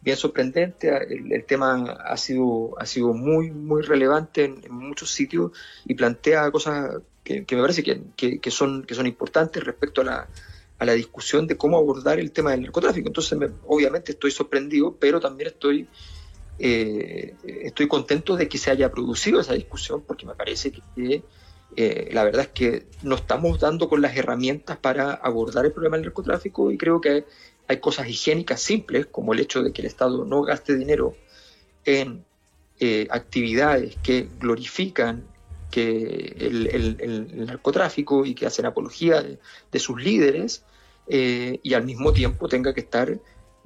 bien 0.00 0.16
sorprendente. 0.16 0.88
El, 0.88 1.44
tema 1.44 1.92
ha 1.92 2.16
sido, 2.16 2.78
ha 2.78 2.86
sido 2.86 3.12
muy, 3.12 3.50
muy 3.50 3.82
relevante 3.82 4.44
en, 4.44 4.62
muchos 4.72 5.10
sitios 5.10 5.52
y 5.84 5.94
plantea 5.94 6.50
cosas 6.50 7.02
que, 7.24 7.44
me 7.50 7.60
parece 7.60 7.82
que, 7.82 8.50
son, 8.50 8.84
que 8.84 8.94
son 8.94 9.06
importantes 9.06 9.62
respecto 9.62 10.00
a 10.00 10.04
la, 10.04 10.28
a 10.78 10.84
la 10.84 10.92
discusión 10.92 11.46
de 11.46 11.56
cómo 11.56 11.76
abordar 11.76 12.18
el 12.18 12.32
tema 12.32 12.52
del 12.52 12.62
narcotráfico. 12.62 13.08
Entonces, 13.08 13.38
obviamente 13.66 14.12
estoy 14.12 14.30
sorprendido, 14.30 14.96
pero 14.98 15.20
también 15.20 15.48
estoy 15.48 15.88
eh, 16.62 17.34
estoy 17.42 17.88
contento 17.88 18.36
de 18.36 18.46
que 18.46 18.58
se 18.58 18.70
haya 18.70 18.90
producido 18.90 19.40
esa 19.40 19.54
discusión 19.54 20.02
porque 20.06 20.26
me 20.26 20.34
parece 20.34 20.70
que 20.72 21.22
eh, 21.74 22.10
la 22.12 22.22
verdad 22.22 22.42
es 22.42 22.48
que 22.48 22.86
no 23.02 23.14
estamos 23.14 23.60
dando 23.60 23.88
con 23.88 24.02
las 24.02 24.14
herramientas 24.14 24.76
para 24.76 25.14
abordar 25.14 25.64
el 25.64 25.72
problema 25.72 25.96
del 25.96 26.04
narcotráfico 26.04 26.70
y 26.70 26.76
creo 26.76 27.00
que 27.00 27.24
hay 27.66 27.80
cosas 27.80 28.08
higiénicas 28.08 28.60
simples 28.60 29.06
como 29.06 29.32
el 29.32 29.40
hecho 29.40 29.62
de 29.62 29.72
que 29.72 29.80
el 29.80 29.86
Estado 29.86 30.26
no 30.26 30.42
gaste 30.42 30.76
dinero 30.76 31.16
en 31.86 32.26
eh, 32.78 33.08
actividades 33.10 33.96
que 34.02 34.28
glorifican 34.38 35.24
que 35.70 36.36
el, 36.40 37.46
narcotráfico 37.46 38.26
y 38.26 38.34
que 38.34 38.44
hacen 38.44 38.66
apología 38.66 39.22
de, 39.22 39.78
sus 39.78 40.02
líderes 40.02 40.64
y 41.08 41.74
al 41.74 41.84
mismo 41.84 42.12
tiempo 42.12 42.48
tenga 42.48 42.74
que 42.74 42.80
estar 42.80 43.18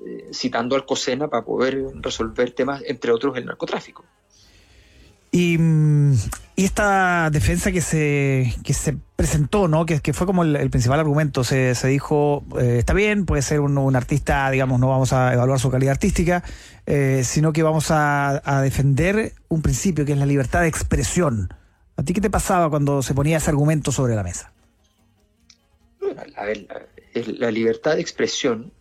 eh, 0.04 0.28
citando 0.32 0.74
al 0.76 0.84
COSENA 0.84 1.28
para 1.28 1.44
poder 1.44 1.86
resolver 2.00 2.50
temas, 2.50 2.82
entre 2.86 3.12
otros, 3.12 3.36
el 3.36 3.46
narcotráfico. 3.46 4.04
Y, 5.30 5.58
mm, 5.58 6.14
esta 6.56 7.28
defensa 7.30 7.72
que 7.72 7.80
se, 7.80 8.54
que 8.62 8.72
se 8.72 8.96
presentó, 9.16 9.66
¿no? 9.66 9.84
que, 9.84 10.00
que 10.00 10.12
fue 10.12 10.28
como 10.28 10.44
el, 10.44 10.70
principal 10.70 11.00
argumento, 11.00 11.42
se, 11.42 11.74
se 11.74 11.88
dijo, 11.88 12.44
eh, 12.60 12.76
está 12.78 12.94
bien, 12.94 13.26
puede 13.26 13.42
ser 13.42 13.58
un, 13.58 13.96
artista, 13.96 14.48
digamos, 14.50 14.78
no 14.78 14.88
vamos 14.88 15.12
a 15.12 15.34
evaluar 15.34 15.58
su 15.58 15.72
calidad 15.72 15.90
artística, 15.90 16.44
eh, 16.86 17.22
sino 17.24 17.52
que 17.52 17.64
vamos 17.64 17.86
a, 17.90 18.42
defender 18.62 19.32
un 19.48 19.62
principio 19.62 20.04
que 20.04 20.12
es 20.12 20.18
la 20.18 20.26
libertad 20.26 20.60
de 20.60 20.68
expresión. 20.68 21.52
¿A 21.96 22.04
ti 22.04 22.12
qué 22.12 22.20
te 22.20 22.30
pasaba 22.30 22.70
cuando 22.70 23.02
se 23.02 23.14
ponía 23.14 23.38
ese 23.38 23.50
argumento 23.50 23.90
sobre 23.90 24.14
la 24.14 24.22
mesa? 24.22 24.52
a 26.36 26.44
ver, 26.44 26.68
la 27.38 27.50
libertad 27.50 27.96
de 27.96 28.00
expresión 28.00 28.72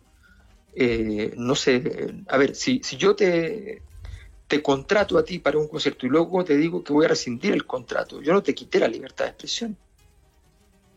eh, 0.76 1.34
no 1.36 1.54
sé, 1.54 2.14
a 2.28 2.36
ver, 2.36 2.54
si, 2.54 2.80
si 2.82 2.96
yo 2.96 3.14
te, 3.14 3.82
te 4.46 4.62
contrato 4.62 5.16
a 5.18 5.24
ti 5.24 5.38
para 5.38 5.58
un 5.58 5.68
concierto 5.68 6.06
y 6.06 6.08
luego 6.08 6.44
te 6.44 6.56
digo 6.56 6.82
que 6.82 6.92
voy 6.92 7.06
a 7.06 7.08
rescindir 7.08 7.52
el 7.52 7.66
contrato, 7.66 8.20
yo 8.20 8.32
no 8.32 8.42
te 8.42 8.54
quité 8.54 8.78
la 8.78 8.88
libertad 8.88 9.24
de 9.24 9.30
expresión. 9.30 9.76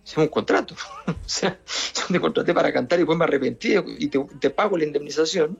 Es 0.06 0.16
un 0.18 0.28
contrato. 0.28 0.76
o 1.08 1.14
sea, 1.26 1.60
yo 1.96 2.04
te 2.08 2.20
contraté 2.20 2.54
para 2.54 2.72
cantar 2.72 2.98
y 2.98 3.02
después 3.02 3.18
me 3.18 3.26
arrepentí 3.26 3.76
y 4.00 4.08
te, 4.08 4.50
pago 4.50 4.78
la 4.78 4.86
indemnización. 4.86 5.60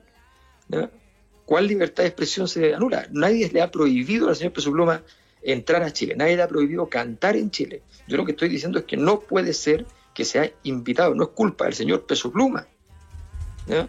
¿Cuál 1.44 1.66
libertad 1.66 2.02
de 2.02 2.08
expresión 2.08 2.48
se 2.48 2.74
anula? 2.74 3.08
Nadie 3.10 3.50
le 3.50 3.62
ha 3.62 3.70
prohibido 3.70 4.28
al 4.28 4.36
señor 4.36 4.52
Peso 4.52 4.70
Pluma 4.70 5.02
entrar 5.42 5.82
a 5.82 5.92
Chile, 5.92 6.14
nadie 6.16 6.36
le 6.36 6.42
ha 6.42 6.48
prohibido 6.48 6.88
cantar 6.88 7.36
en 7.36 7.50
Chile. 7.50 7.82
Yo 8.06 8.16
lo 8.16 8.24
que 8.24 8.32
estoy 8.32 8.48
diciendo 8.48 8.78
es 8.78 8.84
que 8.84 8.96
no 8.96 9.20
puede 9.20 9.52
ser 9.52 9.86
que 10.12 10.24
sea 10.24 10.50
invitado, 10.64 11.14
no 11.14 11.24
es 11.24 11.30
culpa 11.30 11.66
del 11.66 11.74
señor 11.74 12.06
Peso 12.06 12.30
Pluma. 12.32 12.66
¿no? 13.66 13.88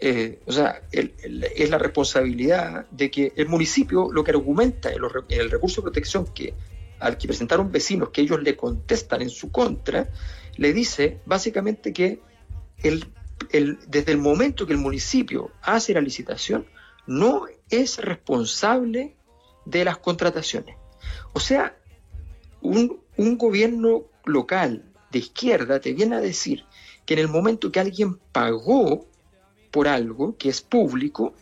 Eh, 0.00 0.40
o 0.46 0.52
sea, 0.52 0.82
es 0.92 1.70
la 1.70 1.78
responsabilidad 1.78 2.86
de 2.90 3.10
que 3.10 3.32
el 3.34 3.48
municipio 3.48 4.12
lo 4.12 4.22
que 4.22 4.30
argumenta 4.30 4.92
en, 4.92 5.00
el 5.28 5.50
recurso 5.50 5.80
de 5.80 5.86
protección 5.86 6.26
que 6.32 6.54
al 7.00 7.18
que 7.18 7.26
presentaron 7.26 7.72
vecinos 7.72 8.10
que 8.10 8.20
ellos 8.20 8.40
le 8.42 8.56
contestan 8.56 9.22
en 9.22 9.30
su 9.30 9.50
contra, 9.50 10.08
le 10.56 10.72
dice 10.72 11.20
básicamente 11.26 11.92
que 11.92 12.20
desde 13.88 14.12
el 14.12 14.18
momento 14.18 14.66
que 14.66 14.72
el 14.72 14.78
municipio 14.78 15.50
hace 15.62 15.94
la 15.94 16.00
licitación, 16.00 16.66
no 17.06 17.46
es 17.70 17.98
responsable 17.98 19.16
de 19.64 19.84
las 19.84 19.98
contrataciones. 19.98 20.76
O 21.32 21.40
sea, 21.40 21.76
un 22.60 23.38
gobierno 23.38 24.04
local 24.24 24.84
de 25.10 25.18
izquierda 25.20 25.80
te 25.80 25.92
viene 25.92 26.16
a 26.16 26.20
decir 26.20 26.64
que 27.06 27.14
en 27.14 27.20
el 27.20 27.28
momento 27.28 27.72
que 27.72 27.80
alguien 27.80 28.18
pagó 28.32 29.06
por 29.70 29.88
algo 29.88 30.36
que 30.36 30.48
es 30.48 30.60
público, 30.60 31.34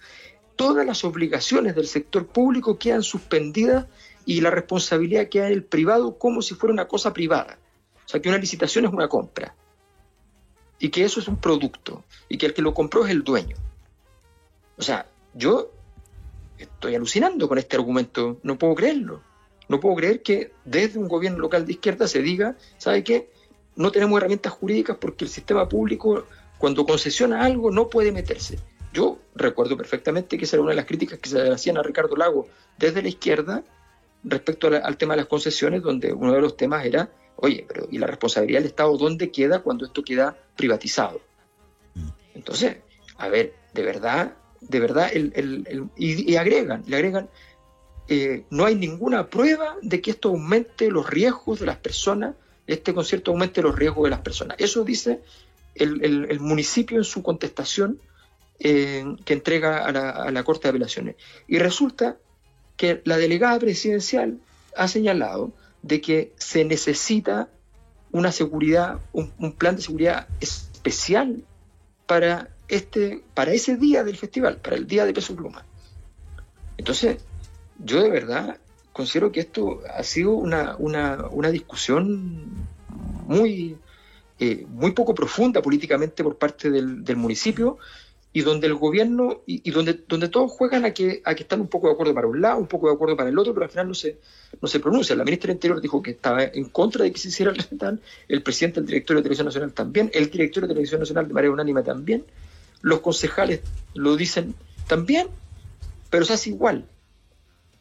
todas 0.57 0.87
las 0.87 1.05
obligaciones 1.05 1.75
del 1.75 1.87
sector 1.87 2.27
público 2.27 2.79
quedan 2.79 3.03
suspendidas 3.03 3.87
y 4.25 4.41
la 4.41 4.51
responsabilidad 4.51 5.29
queda 5.29 5.47
en 5.47 5.53
el 5.53 5.65
privado 5.65 6.19
como 6.19 6.43
si 6.43 6.55
fuera 6.55 6.73
una 6.73 6.89
cosa 6.89 7.13
privada. 7.13 7.59
O 8.05 8.09
sea, 8.09 8.21
que 8.21 8.29
una 8.29 8.39
licitación 8.39 8.85
es 8.85 8.93
una 8.93 9.09
compra 9.09 9.55
y 10.79 10.91
que 10.91 11.05
eso 11.05 11.21
es 11.21 11.29
un 11.29 11.37
producto 11.37 12.05
y 12.29 12.39
que 12.39 12.47
el 12.47 12.55
que 12.55 12.63
lo 12.63 12.75
compró 12.75 13.05
es 13.05 13.11
el 13.11 13.23
dueño. 13.23 13.57
O 14.77 14.83
sea, 14.83 15.07
yo 15.35 15.71
estoy 16.59 16.95
alucinando 16.95 17.49
con 17.49 17.59
este 17.59 17.77
argumento, 17.77 18.39
no 18.43 18.59
puedo 18.59 18.75
creerlo. 18.75 19.23
No 19.69 19.81
puedo 19.81 19.97
creer 19.97 20.23
que 20.23 20.53
desde 20.65 20.99
un 20.99 21.09
gobierno 21.09 21.39
local 21.39 21.67
de 21.67 21.73
izquierda 21.73 22.07
se 22.07 22.23
diga, 22.23 22.57
¿sabe 22.79 23.03
qué? 23.03 23.31
No 23.75 23.91
tenemos 23.91 24.17
herramientas 24.19 24.53
jurídicas 24.53 24.97
porque 25.01 25.25
el 25.25 25.31
sistema 25.31 25.69
público 25.69 26.25
cuando 26.59 26.87
concesiona 26.87 27.45
algo 27.45 27.71
no 27.71 27.89
puede 27.89 28.13
meterse. 28.13 28.59
Yo 28.93 29.19
recuerdo 29.35 29.77
perfectamente 29.77 30.39
que 30.39 30.45
esa 30.45 30.57
era 30.57 30.63
una 30.63 30.71
de 30.71 30.77
las 30.77 30.87
críticas 30.87 31.19
que 31.19 31.29
se 31.29 31.51
hacían 31.51 31.77
a 31.77 31.83
Ricardo 31.83 32.17
Lago 32.17 32.49
desde 32.79 33.03
la 33.03 33.09
izquierda 33.09 33.63
respecto 34.25 34.69
al 34.69 34.97
tema 34.97 35.15
de 35.15 35.19
las 35.19 35.29
concesiones, 35.29 35.83
donde 35.83 36.13
uno 36.13 36.33
de 36.33 36.41
los 36.41 36.57
temas 36.57 36.85
era, 36.85 37.11
oye, 37.37 37.65
pero 37.69 37.87
¿y 37.91 37.99
la 37.99 38.07
responsabilidad 38.07 38.61
del 38.61 38.69
Estado 38.69 38.97
dónde 38.97 39.31
queda 39.31 39.61
cuando 39.61 39.85
esto 39.85 40.03
queda 40.03 40.37
privatizado? 40.57 41.21
Entonces, 42.35 42.79
a 43.19 43.29
ver, 43.29 43.55
de 43.73 43.83
verdad, 43.83 44.33
de 44.61 44.81
verdad, 44.81 45.11
el, 45.13 45.91
y, 45.97 46.37
agregan, 46.37 46.83
le 46.87 46.97
agregan, 46.97 47.29
eh, 48.09 48.45
no 48.51 48.65
hay 48.65 48.75
ninguna 48.75 49.29
prueba 49.29 49.77
de 49.83 50.01
que 50.01 50.11
esto 50.11 50.31
aumente 50.31 50.91
los 50.91 51.09
riesgos 51.09 51.61
de 51.61 51.67
las 51.67 51.77
personas, 51.77 52.35
este 52.67 52.95
concierto 52.95 53.31
aumente 53.31 53.63
los 53.63 53.77
riesgos 53.77 54.05
de 54.05 54.11
las 54.11 54.21
personas. 54.21 54.57
Eso 54.59 54.85
dice 54.85 55.21
el, 55.79 56.41
municipio 56.41 56.99
en 56.99 57.05
su 57.05 57.23
contestación 57.23 58.01
eh, 58.59 59.05
que 59.25 59.35
entrega 59.35 59.85
a 59.85 60.31
la, 60.31 60.45
Corte 60.45 60.65
de 60.65 60.71
Apelaciones. 60.71 61.17
Y 61.47 61.59
resulta 61.59 62.17
que 62.77 63.03
la 63.05 63.17
delegada 63.17 63.59
presidencial 63.59 64.39
ha 64.77 64.89
señalado 64.89 65.53
de 65.83 66.01
que 66.01 66.33
se 66.37 66.65
necesita 66.65 67.49
una 68.13 68.33
seguridad, 68.33 68.99
un, 69.13 69.53
plan 69.53 69.77
de 69.77 69.83
seguridad 69.83 70.27
especial 70.41 71.45
para 72.07 72.51
este, 72.69 73.23
para 73.35 73.53
ese 73.53 73.77
día 73.77 74.03
del 74.05 74.17
festival, 74.17 74.57
para 74.57 74.77
el 74.77 74.87
día 74.87 75.05
de 75.05 75.13
Peso 75.13 75.37
Pluma. 75.37 75.65
Entonces, 76.77 77.19
yo 77.79 78.03
de 78.03 78.11
verdad 78.11 78.59
considero 78.93 79.31
que 79.31 79.41
esto 79.41 79.81
ha 79.95 80.03
sido 80.03 80.33
una, 80.33 80.77
una, 80.79 81.27
una 81.31 81.51
discusión 81.51 82.67
muy, 83.27 83.77
eh, 84.39 84.67
muy 84.69 84.93
poco 84.93 85.15
profunda 85.15 85.63
políticamente 85.63 86.23
por 86.23 86.37
parte 86.37 86.71
del, 86.71 87.17
municipio 87.17 87.79
y 88.33 88.43
donde 88.43 88.67
el 88.67 88.75
gobierno 88.75 89.41
y, 89.47 89.71
donde, 89.71 89.99
donde 90.07 90.29
todos 90.29 90.53
juegan 90.53 90.85
a 90.85 90.93
que, 90.93 91.23
a 91.25 91.35
que 91.35 91.45
están 91.45 91.63
un 91.63 91.69
poco 91.69 91.87
de 91.87 91.95
acuerdo 91.95 92.13
para 92.13 92.27
un 92.27 92.43
lado, 92.43 92.59
un 92.59 92.67
poco 92.67 92.89
de 92.89 92.95
acuerdo 92.95 93.17
para 93.17 93.31
el 93.31 93.39
otro, 93.39 93.55
pero 93.55 93.65
al 93.65 93.71
final 93.71 93.89
no 93.89 93.95
se, 93.95 94.19
no 94.61 94.69
se 94.69 94.79
pronuncia. 94.79 95.17
La 95.17 95.25
ministra 95.25 95.49
del 95.49 95.57
Interior 95.57 95.81
dijo 95.81 96.03
que 96.03 96.11
estaba 96.11 96.45
en 96.45 96.67
contra 96.67 97.05
de 97.05 97.13
que 97.13 97.19
se 97.19 97.29
hiciera 97.29 97.51
el 97.51 97.57
recital, 97.57 97.99
el 98.29 98.43
presidente 98.43 98.81
del 98.81 98.89
directorio 98.89 99.21
de 99.21 99.23
Televisión 99.23 99.47
Nacional 99.47 99.73
también, 99.73 100.11
el 100.13 100.31
directorio 100.31 100.69
de 100.69 100.75
Televisión 100.75 101.01
Nacional 101.01 101.29
de 101.29 101.33
manera 101.33 101.53
unánime 101.53 101.83
también, 101.83 102.27
los 102.83 103.01
concejales 103.01 103.61
lo 103.95 104.17
dicen 104.17 104.55
también, 104.87 105.29
pero 106.11 106.27
se 106.27 106.35
hace 106.35 106.51
igual. 106.51 106.85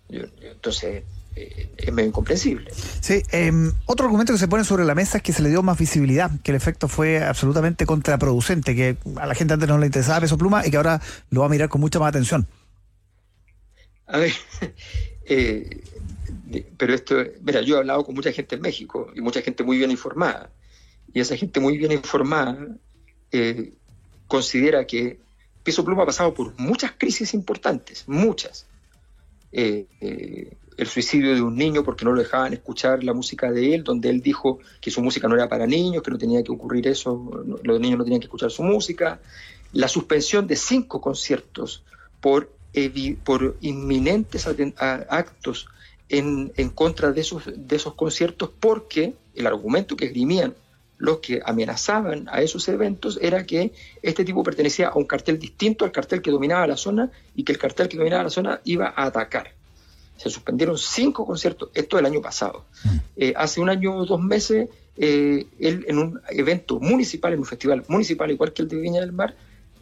entonces, 0.10 1.04
es 1.36 1.92
medio 1.92 2.10
incomprensible. 2.10 2.72
Sí, 3.02 3.22
em, 3.32 3.72
otro 3.86 4.06
argumento 4.06 4.34
que 4.34 4.40
se 4.40 4.48
pone 4.48 4.64
sobre 4.64 4.86
la 4.86 4.96
mesa 4.96 5.18
es 5.18 5.24
que 5.24 5.34
se 5.34 5.44
le 5.44 5.50
dio 5.50 5.62
más 5.64 5.78
visibilidad, 5.78 6.32
que 6.44 6.52
el 6.52 6.58
efecto 6.58 6.88
fue 6.88 7.24
absolutamente 7.24 7.86
contraproducente, 7.86 8.76
que 8.76 8.98
a 9.18 9.26
la 9.26 9.36
gente 9.36 9.54
antes 9.54 9.68
no 9.68 9.78
le 9.78 9.88
interesaba 9.88 10.22
peso 10.22 10.38
pluma 10.38 10.66
y 10.66 10.72
que 10.72 10.78
ahora 10.78 11.02
lo 11.30 11.42
va 11.42 11.48
a 11.48 11.50
mirar 11.50 11.70
con 11.70 11.82
mucha 11.82 12.00
más 12.00 12.10
atención. 12.10 12.48
A 14.08 14.18
ver, 14.18 14.34
eh, 15.26 15.82
pero 16.78 16.94
esto, 16.94 17.16
mira, 17.42 17.62
yo 17.62 17.76
he 17.76 17.80
hablado 17.80 18.06
con 18.06 18.16
mucha 18.16 18.32
gente 18.32 18.56
en 18.56 18.62
México 18.62 19.12
y 19.14 19.22
mucha 19.22 19.42
gente 19.42 19.64
muy 19.64 19.78
bien 19.78 19.92
informada, 19.92 20.50
y 21.14 21.20
esa 21.20 21.36
gente 21.36 21.60
muy 21.60 21.78
bien 21.78 21.92
informada 21.92 22.58
eh, 23.32 23.74
considera 24.28 24.86
que 24.86 25.20
Peso 25.64 25.84
Pluma 25.84 26.04
ha 26.04 26.06
pasado 26.06 26.34
por 26.34 26.58
muchas 26.58 26.94
crisis 26.98 27.34
importantes, 27.34 28.06
muchas. 28.08 28.68
Eh, 29.52 29.86
el 30.78 30.88
suicidio 30.88 31.34
de 31.34 31.42
un 31.42 31.56
niño 31.56 31.84
porque 31.84 32.06
no 32.06 32.12
lo 32.12 32.22
dejaban 32.22 32.54
escuchar 32.54 33.04
la 33.04 33.14
música 33.14 33.52
de 33.52 33.76
él, 33.76 33.84
donde 33.84 34.10
él 34.10 34.22
dijo 34.22 34.60
que 34.82 34.92
su 34.92 35.02
música 35.02 35.28
no 35.28 35.36
era 35.36 35.48
para 35.48 35.66
niños, 35.66 36.04
que 36.04 36.12
no 36.12 36.18
tenía 36.18 36.44
que 36.44 36.52
ocurrir 36.52 36.88
eso, 36.88 37.44
los 37.64 37.80
niños 37.80 37.98
no 37.98 38.04
tenían 38.04 38.20
que 38.20 38.26
escuchar 38.26 38.52
su 38.52 38.64
música, 38.64 39.20
la 39.74 39.88
suspensión 39.88 40.48
de 40.48 40.56
cinco 40.56 41.02
conciertos 41.02 41.84
por, 42.20 42.52
por 43.24 43.58
inminentes 43.62 44.48
actos 44.78 45.68
en, 46.10 46.52
en, 46.56 46.70
contra 46.70 47.12
de 47.12 47.22
esos, 47.22 47.44
de 47.56 47.76
esos 47.76 47.94
conciertos 47.94 48.50
porque 48.60 49.16
el 49.34 49.48
argumento 49.48 49.96
que 49.96 50.06
esgrimían 50.06 50.56
los 50.98 51.20
que 51.20 51.42
amenazaban 51.44 52.28
a 52.32 52.42
esos 52.42 52.68
eventos 52.70 53.20
era 53.22 53.46
que 53.46 53.74
este 54.02 54.24
tipo 54.24 54.44
pertenecía 54.44 54.90
a 54.90 54.96
un 54.96 55.06
cartel 55.06 55.40
distinto 55.40 55.84
al 55.84 55.92
cartel 55.92 56.22
que 56.22 56.32
dominaba 56.32 56.68
la 56.68 56.78
zona 56.78 57.12
y 57.36 57.44
que 57.44 57.52
el 57.52 57.58
cartel 57.58 57.90
que 57.90 57.98
dominaba 57.98 58.24
la 58.24 58.30
zona 58.30 58.62
iba 58.64 58.94
a 58.96 59.06
atacar. 59.06 59.52
Se 60.18 60.30
suspendieron 60.30 60.78
cinco 60.78 61.26
conciertos, 61.26 61.70
esto 61.74 62.00
el 62.00 62.06
año 62.06 62.22
pasado. 62.22 62.66
Mm. 62.84 62.98
Eh, 63.18 63.34
hace 63.36 63.60
un 63.60 63.70
año 63.70 63.96
o 63.96 64.06
dos 64.06 64.22
meses, 64.22 64.70
eh, 64.98 65.46
él 65.60 65.86
en 65.88 65.98
un 65.98 66.22
evento 66.30 66.80
municipal, 66.80 67.34
en 67.34 67.40
un 67.40 67.46
festival 67.46 67.84
municipal 67.88 68.32
igual 68.32 68.54
que 68.54 68.62
el 68.62 68.68
de 68.68 68.78
Viña 68.78 69.02
del 69.02 69.12
Mar, 69.12 69.36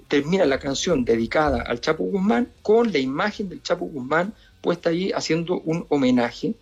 termina 0.08 0.46
la 0.46 0.60
canción 0.60 1.06
dedicada 1.06 1.62
al 1.62 1.82
Chapo 1.82 2.04
Guzmán 2.04 2.50
con 2.62 2.92
la 2.92 3.00
imagen 3.00 3.50
del 3.50 3.62
Chapo 3.64 3.86
Guzmán 3.86 4.34
puesta 4.62 4.90
allí 4.90 5.12
haciendo 5.12 5.60
un 5.62 5.86
homenaje. 5.90 6.56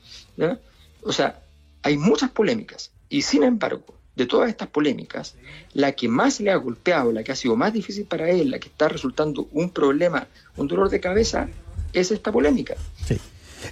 O 1.03 1.11
sea, 1.11 1.41
hay 1.83 1.97
muchas 1.97 2.29
polémicas 2.31 2.91
y 3.09 3.23
sin 3.23 3.43
embargo, 3.43 3.83
de 4.15 4.25
todas 4.25 4.49
estas 4.49 4.67
polémicas, 4.67 5.35
la 5.73 5.93
que 5.93 6.07
más 6.07 6.39
le 6.39 6.51
ha 6.51 6.55
golpeado, 6.55 7.11
la 7.11 7.23
que 7.23 7.31
ha 7.31 7.35
sido 7.35 7.55
más 7.55 7.73
difícil 7.73 8.05
para 8.05 8.29
él, 8.29 8.51
la 8.51 8.59
que 8.59 8.67
está 8.67 8.87
resultando 8.87 9.47
un 9.51 9.69
problema, 9.69 10.27
un 10.57 10.67
dolor 10.67 10.89
de 10.89 10.99
cabeza, 10.99 11.49
es 11.93 12.11
esta 12.11 12.31
polémica. 12.31 12.75
Sí. 13.05 13.19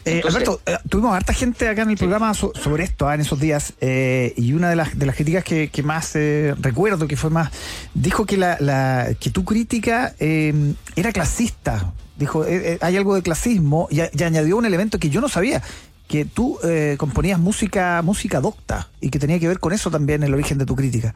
Eh, 0.05 0.21
Alberto, 0.25 0.61
eh, 0.65 0.77
tuvimos 0.87 1.15
harta 1.15 1.33
gente 1.33 1.67
acá 1.67 1.83
en 1.83 1.91
el 1.91 1.97
programa 1.97 2.33
sobre 2.33 2.83
esto 2.83 3.07
ah, 3.07 3.15
en 3.15 3.21
esos 3.21 3.39
días 3.39 3.73
eh, 3.81 4.33
y 4.37 4.53
una 4.53 4.69
de 4.69 4.75
las, 4.75 4.97
de 4.97 5.05
las 5.05 5.15
críticas 5.15 5.43
que, 5.43 5.83
más 5.83 6.13
recuerdo, 6.59 7.07
que 7.07 7.17
fue 7.17 7.29
más, 7.29 7.51
dijo 7.93 8.25
que, 8.25 8.37
la, 8.37 9.15
que 9.19 9.29
tu 9.29 9.45
crítica 9.45 10.15
era 10.19 11.11
clasista. 11.13 11.93
Dijo, 12.17 12.45
hay 12.81 12.97
algo 12.97 13.15
de 13.15 13.21
clasismo 13.21 13.87
y, 13.89 14.01
y, 14.01 14.23
añadió 14.23 14.57
un 14.57 14.65
elemento 14.65 14.99
que 14.99 15.09
yo 15.09 15.21
no 15.21 15.29
sabía, 15.29 15.61
que 16.07 16.25
tú 16.25 16.59
componías 16.97 17.39
música, 17.39 18.01
música 18.01 18.41
docta 18.41 18.89
y 18.99 19.09
que 19.09 19.19
tenía 19.19 19.39
que 19.39 19.47
ver 19.47 19.59
con 19.59 19.73
eso 19.73 19.89
también 19.89 20.23
el 20.23 20.33
origen 20.33 20.57
de 20.57 20.65
tu 20.65 20.75
crítica. 20.75 21.15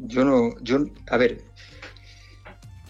Yo 0.00 0.24
no, 0.24 0.54
yo, 0.62 0.84
a 1.10 1.16
ver, 1.16 1.42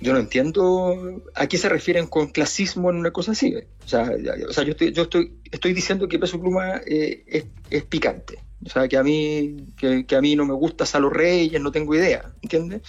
yo 0.00 0.12
no 0.12 0.18
entiendo 0.18 1.22
a 1.34 1.46
qué 1.46 1.58
se 1.58 1.68
refieren 1.68 2.06
con 2.06 2.28
clasismo 2.28 2.90
en 2.90 2.96
una 2.96 3.11
cosa 3.11 3.32
así. 3.32 3.54
O 3.84 3.88
sea, 3.88 4.11
o 4.48 4.52
sea 4.52 4.64
yo, 4.64 4.70
estoy, 4.72 4.92
yo 4.92 5.02
estoy, 5.02 5.40
estoy 5.50 5.72
diciendo 5.72 6.08
que 6.08 6.18
Peso 6.18 6.40
Pluma 6.40 6.80
eh, 6.87 7.46
es, 7.70 7.84
picante. 7.84 8.38
O 8.64 8.68
sea, 8.68 8.88
que 8.88 8.96
a 8.96 9.02
mí 9.02 9.56
que, 9.76 10.04
a 10.16 10.20
mí 10.20 10.37
no 10.37 10.44
me 10.44 10.54
gusta 10.54 10.87
Salo 10.87 11.11
Reyes, 11.11 11.61
no 11.61 11.72
tengo 11.72 11.94
idea, 11.94 12.32
¿entiendes? 12.42 12.82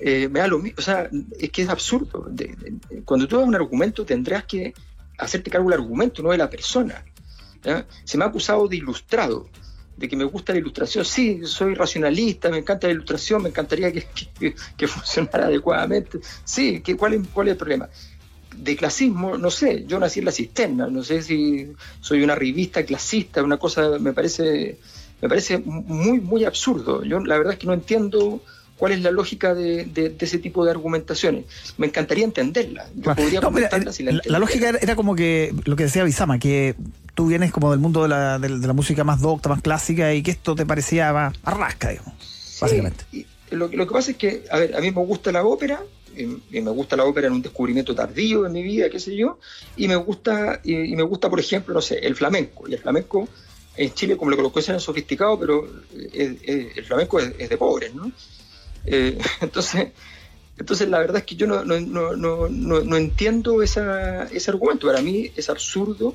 Eh, 0.00 0.28
me 0.28 0.40
da 0.40 0.48
lo 0.48 0.58
mismo, 0.58 0.76
o 0.78 0.82
sea, 0.82 1.08
es 1.38 1.50
que 1.50 1.62
es 1.62 1.68
absurdo. 1.68 2.30
cuando 3.04 3.28
tú 3.28 3.38
das 3.38 3.46
un 3.46 3.54
argumento 3.54 4.04
tendrás 4.04 4.44
que 4.44 4.72
hacerte 5.18 5.50
cargo 5.50 5.70
del 5.70 5.80
argumento, 5.80 6.22
no 6.22 6.30
de 6.30 6.38
la 6.38 6.50
persona. 6.50 7.04
Se 8.04 8.18
me 8.18 8.24
ha 8.24 8.28
acusado 8.28 8.66
de 8.66 8.76
ilustrado 8.76 9.48
de 10.02 10.08
que 10.08 10.16
me 10.16 10.24
gusta 10.24 10.52
la 10.52 10.58
ilustración. 10.58 11.04
Sí, 11.04 11.42
soy 11.44 11.76
racionalista, 11.76 12.50
me 12.50 12.58
encanta 12.58 12.88
la 12.88 12.92
ilustración, 12.94 13.44
me 13.44 13.50
encantaría 13.50 13.92
que, 13.92 14.04
que, 14.76 14.88
funcionara 14.88 15.46
adecuadamente. 15.46 16.18
Sí, 16.42 16.80
que, 16.80 16.96
¿cuál, 16.96 17.14
es, 17.14 17.20
¿cuál 17.32 17.46
es 17.46 17.52
el 17.52 17.56
problema? 17.56 17.88
De 18.56 18.76
clasismo, 18.76 19.38
no 19.38 19.48
sé, 19.48 19.84
yo 19.86 20.00
nací 20.00 20.18
en 20.18 20.24
la 20.24 20.32
cisterna, 20.32 20.88
no 20.88 21.04
sé 21.04 21.22
si 21.22 21.72
soy 22.00 22.24
una 22.24 22.34
revista 22.34 22.84
clasista, 22.84 23.44
una 23.44 23.58
cosa 23.58 23.96
me 24.00 24.12
parece, 24.12 24.76
me 25.20 25.28
parece 25.28 25.58
muy, 25.58 26.18
muy 26.20 26.44
absurdo. 26.44 27.04
Yo 27.04 27.20
la 27.20 27.38
verdad 27.38 27.52
es 27.52 27.60
que 27.60 27.68
no 27.68 27.72
entiendo 27.72 28.42
cuál 28.76 28.90
es 28.90 29.02
la 29.02 29.12
lógica 29.12 29.54
de, 29.54 30.16
ese 30.18 30.38
tipo 30.38 30.64
de 30.64 30.72
argumentaciones. 30.72 31.44
Me 31.78 31.86
encantaría 31.86 32.24
entenderla. 32.24 32.88
Yo 32.96 33.14
podría 33.14 33.40
la, 34.24 34.38
lógica 34.40 34.70
era, 34.70 34.96
como 34.96 35.14
que 35.14 35.54
lo 35.64 35.76
que 35.76 35.84
decía 35.84 36.02
Bisama, 36.02 36.40
que 36.40 36.74
tú 37.14 37.26
vienes 37.26 37.52
como 37.52 37.70
del 37.70 37.80
mundo 37.80 38.02
de 38.02 38.08
la, 38.08 38.38
de, 38.38 38.48
la 38.48 38.72
música 38.72 39.04
más 39.04 39.20
docta, 39.20 39.48
más 39.48 39.62
clásica, 39.62 40.12
y 40.14 40.22
que 40.22 40.30
esto 40.30 40.54
te 40.54 40.66
parecía 40.66 41.12
más 41.12 41.34
arrasca, 41.42 41.90
digamos, 41.90 42.14
básicamente. 42.60 43.04
lo, 43.50 43.70
que 43.70 43.86
pasa 43.86 44.12
es 44.12 44.16
que, 44.16 44.44
a 44.50 44.58
ver, 44.58 44.76
a 44.76 44.80
mí 44.80 44.90
me 44.90 45.04
gusta 45.04 45.32
la 45.32 45.44
ópera, 45.44 45.82
y, 46.16 46.60
me 46.60 46.70
gusta 46.70 46.96
la 46.96 47.04
ópera 47.04 47.28
en 47.28 47.34
un 47.34 47.42
descubrimiento 47.42 47.94
tardío 47.94 48.46
en 48.46 48.52
mi 48.52 48.62
vida, 48.62 48.90
qué 48.90 49.00
sé 49.00 49.16
yo, 49.16 49.38
y 49.76 49.88
me 49.88 49.96
gusta, 49.96 50.60
y, 50.64 50.94
me 50.94 51.02
gusta, 51.02 51.28
por 51.28 51.40
ejemplo, 51.40 51.74
no 51.74 51.80
sé, 51.80 51.98
el 51.98 52.14
flamenco. 52.14 52.68
Y 52.68 52.74
el 52.74 52.80
flamenco 52.80 53.28
en 53.76 53.92
Chile, 53.94 54.16
como 54.16 54.30
lo 54.30 54.36
conocen, 54.36 54.76
es 54.76 54.82
sofisticado, 54.82 55.38
pero 55.38 55.66
el 56.12 56.84
flamenco 56.84 57.18
es, 57.18 57.32
es 57.38 57.48
de 57.48 57.56
pobres, 57.56 57.94
¿no? 57.94 58.12
Eh, 58.84 59.18
entonces, 59.40 59.88
entonces, 60.58 60.88
la 60.88 60.98
verdad 60.98 61.18
es 61.18 61.24
que 61.24 61.34
yo 61.34 61.46
no, 61.46 61.64
no, 61.64 61.80
no, 61.80 62.48
no 62.48 62.96
entiendo 62.96 63.62
esa, 63.62 64.24
ese 64.24 64.50
argumento. 64.50 64.86
Para 64.86 65.00
mí 65.00 65.32
es 65.34 65.48
absurdo 65.48 66.14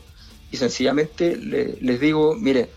y 0.51 0.57
sencillamente 0.57 1.35
les 1.35 1.99
digo, 1.99 2.35
mire, 2.35 2.69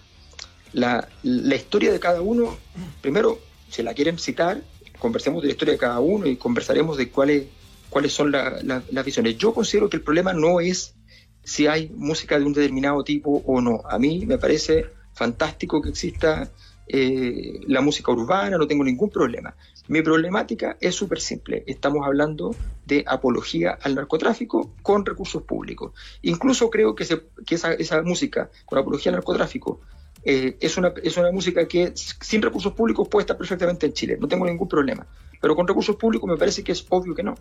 la, 0.72 1.08
la, 1.22 1.54
historia 1.54 1.92
de 1.92 2.00
cada 2.00 2.20
uno, 2.20 2.56
primero, 3.00 3.38
si 3.70 3.82
la 3.82 3.94
quieren 3.94 4.18
citar, 4.18 4.62
conversemos 4.98 5.42
de 5.42 5.48
la 5.48 5.52
historia 5.52 5.72
de 5.72 5.78
cada 5.78 6.00
uno 6.00 6.26
y 6.26 6.36
conversaremos 6.36 6.96
de 6.96 7.10
cuáles, 7.10 7.46
cuáles 7.88 8.12
son 8.12 8.30
las 8.32 9.04
visiones. 9.04 9.36
Yo 9.36 9.52
considero 9.52 9.88
que 9.88 9.96
el 9.96 10.02
problema 10.02 10.32
no 10.32 10.60
es 10.60 10.94
si 11.42 11.66
hay 11.66 11.90
música 11.94 12.38
de 12.38 12.44
un 12.44 12.52
determinado 12.52 13.02
tipo 13.02 13.42
o 13.46 13.60
no. 13.60 13.82
A 13.88 13.98
mí 13.98 14.26
me 14.26 14.38
parece 14.38 14.86
fantástico 15.14 15.80
que 15.82 15.88
exista 15.88 16.50
eh, 16.86 17.60
la 17.66 17.80
música 17.80 18.12
urbana, 18.12 18.58
no 18.58 18.66
tengo 18.66 18.84
ningún 18.84 19.10
problema. 19.10 19.54
Mi 19.88 20.02
problemática 20.02 20.76
es 20.80 20.94
súper 20.94 21.20
simple. 21.20 21.64
Estamos 21.66 22.06
hablando 22.06 22.54
de 22.86 23.04
apología 23.06 23.78
al 23.82 23.94
narcotráfico 23.94 24.72
con 24.82 25.04
recursos 25.04 25.42
públicos. 25.42 25.92
Incluso 26.22 26.70
creo 26.70 26.94
que, 26.94 27.04
esa, 27.04 28.02
música 28.02 28.50
con 28.66 28.78
apología 28.78 29.10
al 29.10 29.16
narcotráfico 29.16 29.80
eh, 30.22 30.56
es, 30.60 30.76
una, 30.76 30.92
es 31.02 31.16
una 31.16 31.32
música 31.32 31.66
que 31.66 31.92
sin 31.94 32.42
recursos 32.42 32.72
públicos 32.72 33.08
puede 33.08 33.22
estar 33.22 33.36
perfectamente 33.36 33.86
en 33.86 33.92
Chile. 33.92 34.18
No 34.20 34.28
tengo 34.28 34.46
ningún 34.46 34.68
problema. 34.68 35.06
Pero 35.40 35.56
con 35.56 35.66
recursos 35.66 35.96
públicos 35.96 36.28
me 36.28 36.36
parece 36.36 36.62
que 36.62 36.72
es 36.72 36.86
obvio 36.88 37.14
que 37.14 37.22
no. 37.22 37.34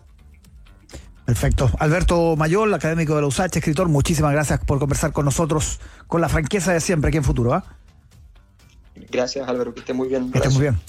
Perfecto. 1.30 1.70
Alberto 1.78 2.34
Mayol, 2.34 2.74
académico 2.74 3.14
de 3.14 3.20
la 3.20 3.28
USACH, 3.28 3.58
escritor, 3.58 3.88
muchísimas 3.88 4.32
gracias 4.32 4.58
por 4.64 4.80
conversar 4.80 5.12
con 5.12 5.24
nosotros 5.24 5.78
con 6.08 6.20
la 6.20 6.28
franqueza 6.28 6.72
de 6.72 6.80
siempre 6.80 7.08
aquí 7.08 7.18
en 7.18 7.24
Futuro. 7.24 7.54
¿ah? 7.54 7.64
Gracias, 9.10 9.48
Álvaro, 9.48 9.72
que 9.72 9.80
esté 9.80 9.92
muy 9.92 10.08
bien. 10.08 10.32
Que 10.32 10.38
esté 10.38 10.50
muy 10.50 10.62
bien. 10.62 10.74
Chao. 10.74 10.88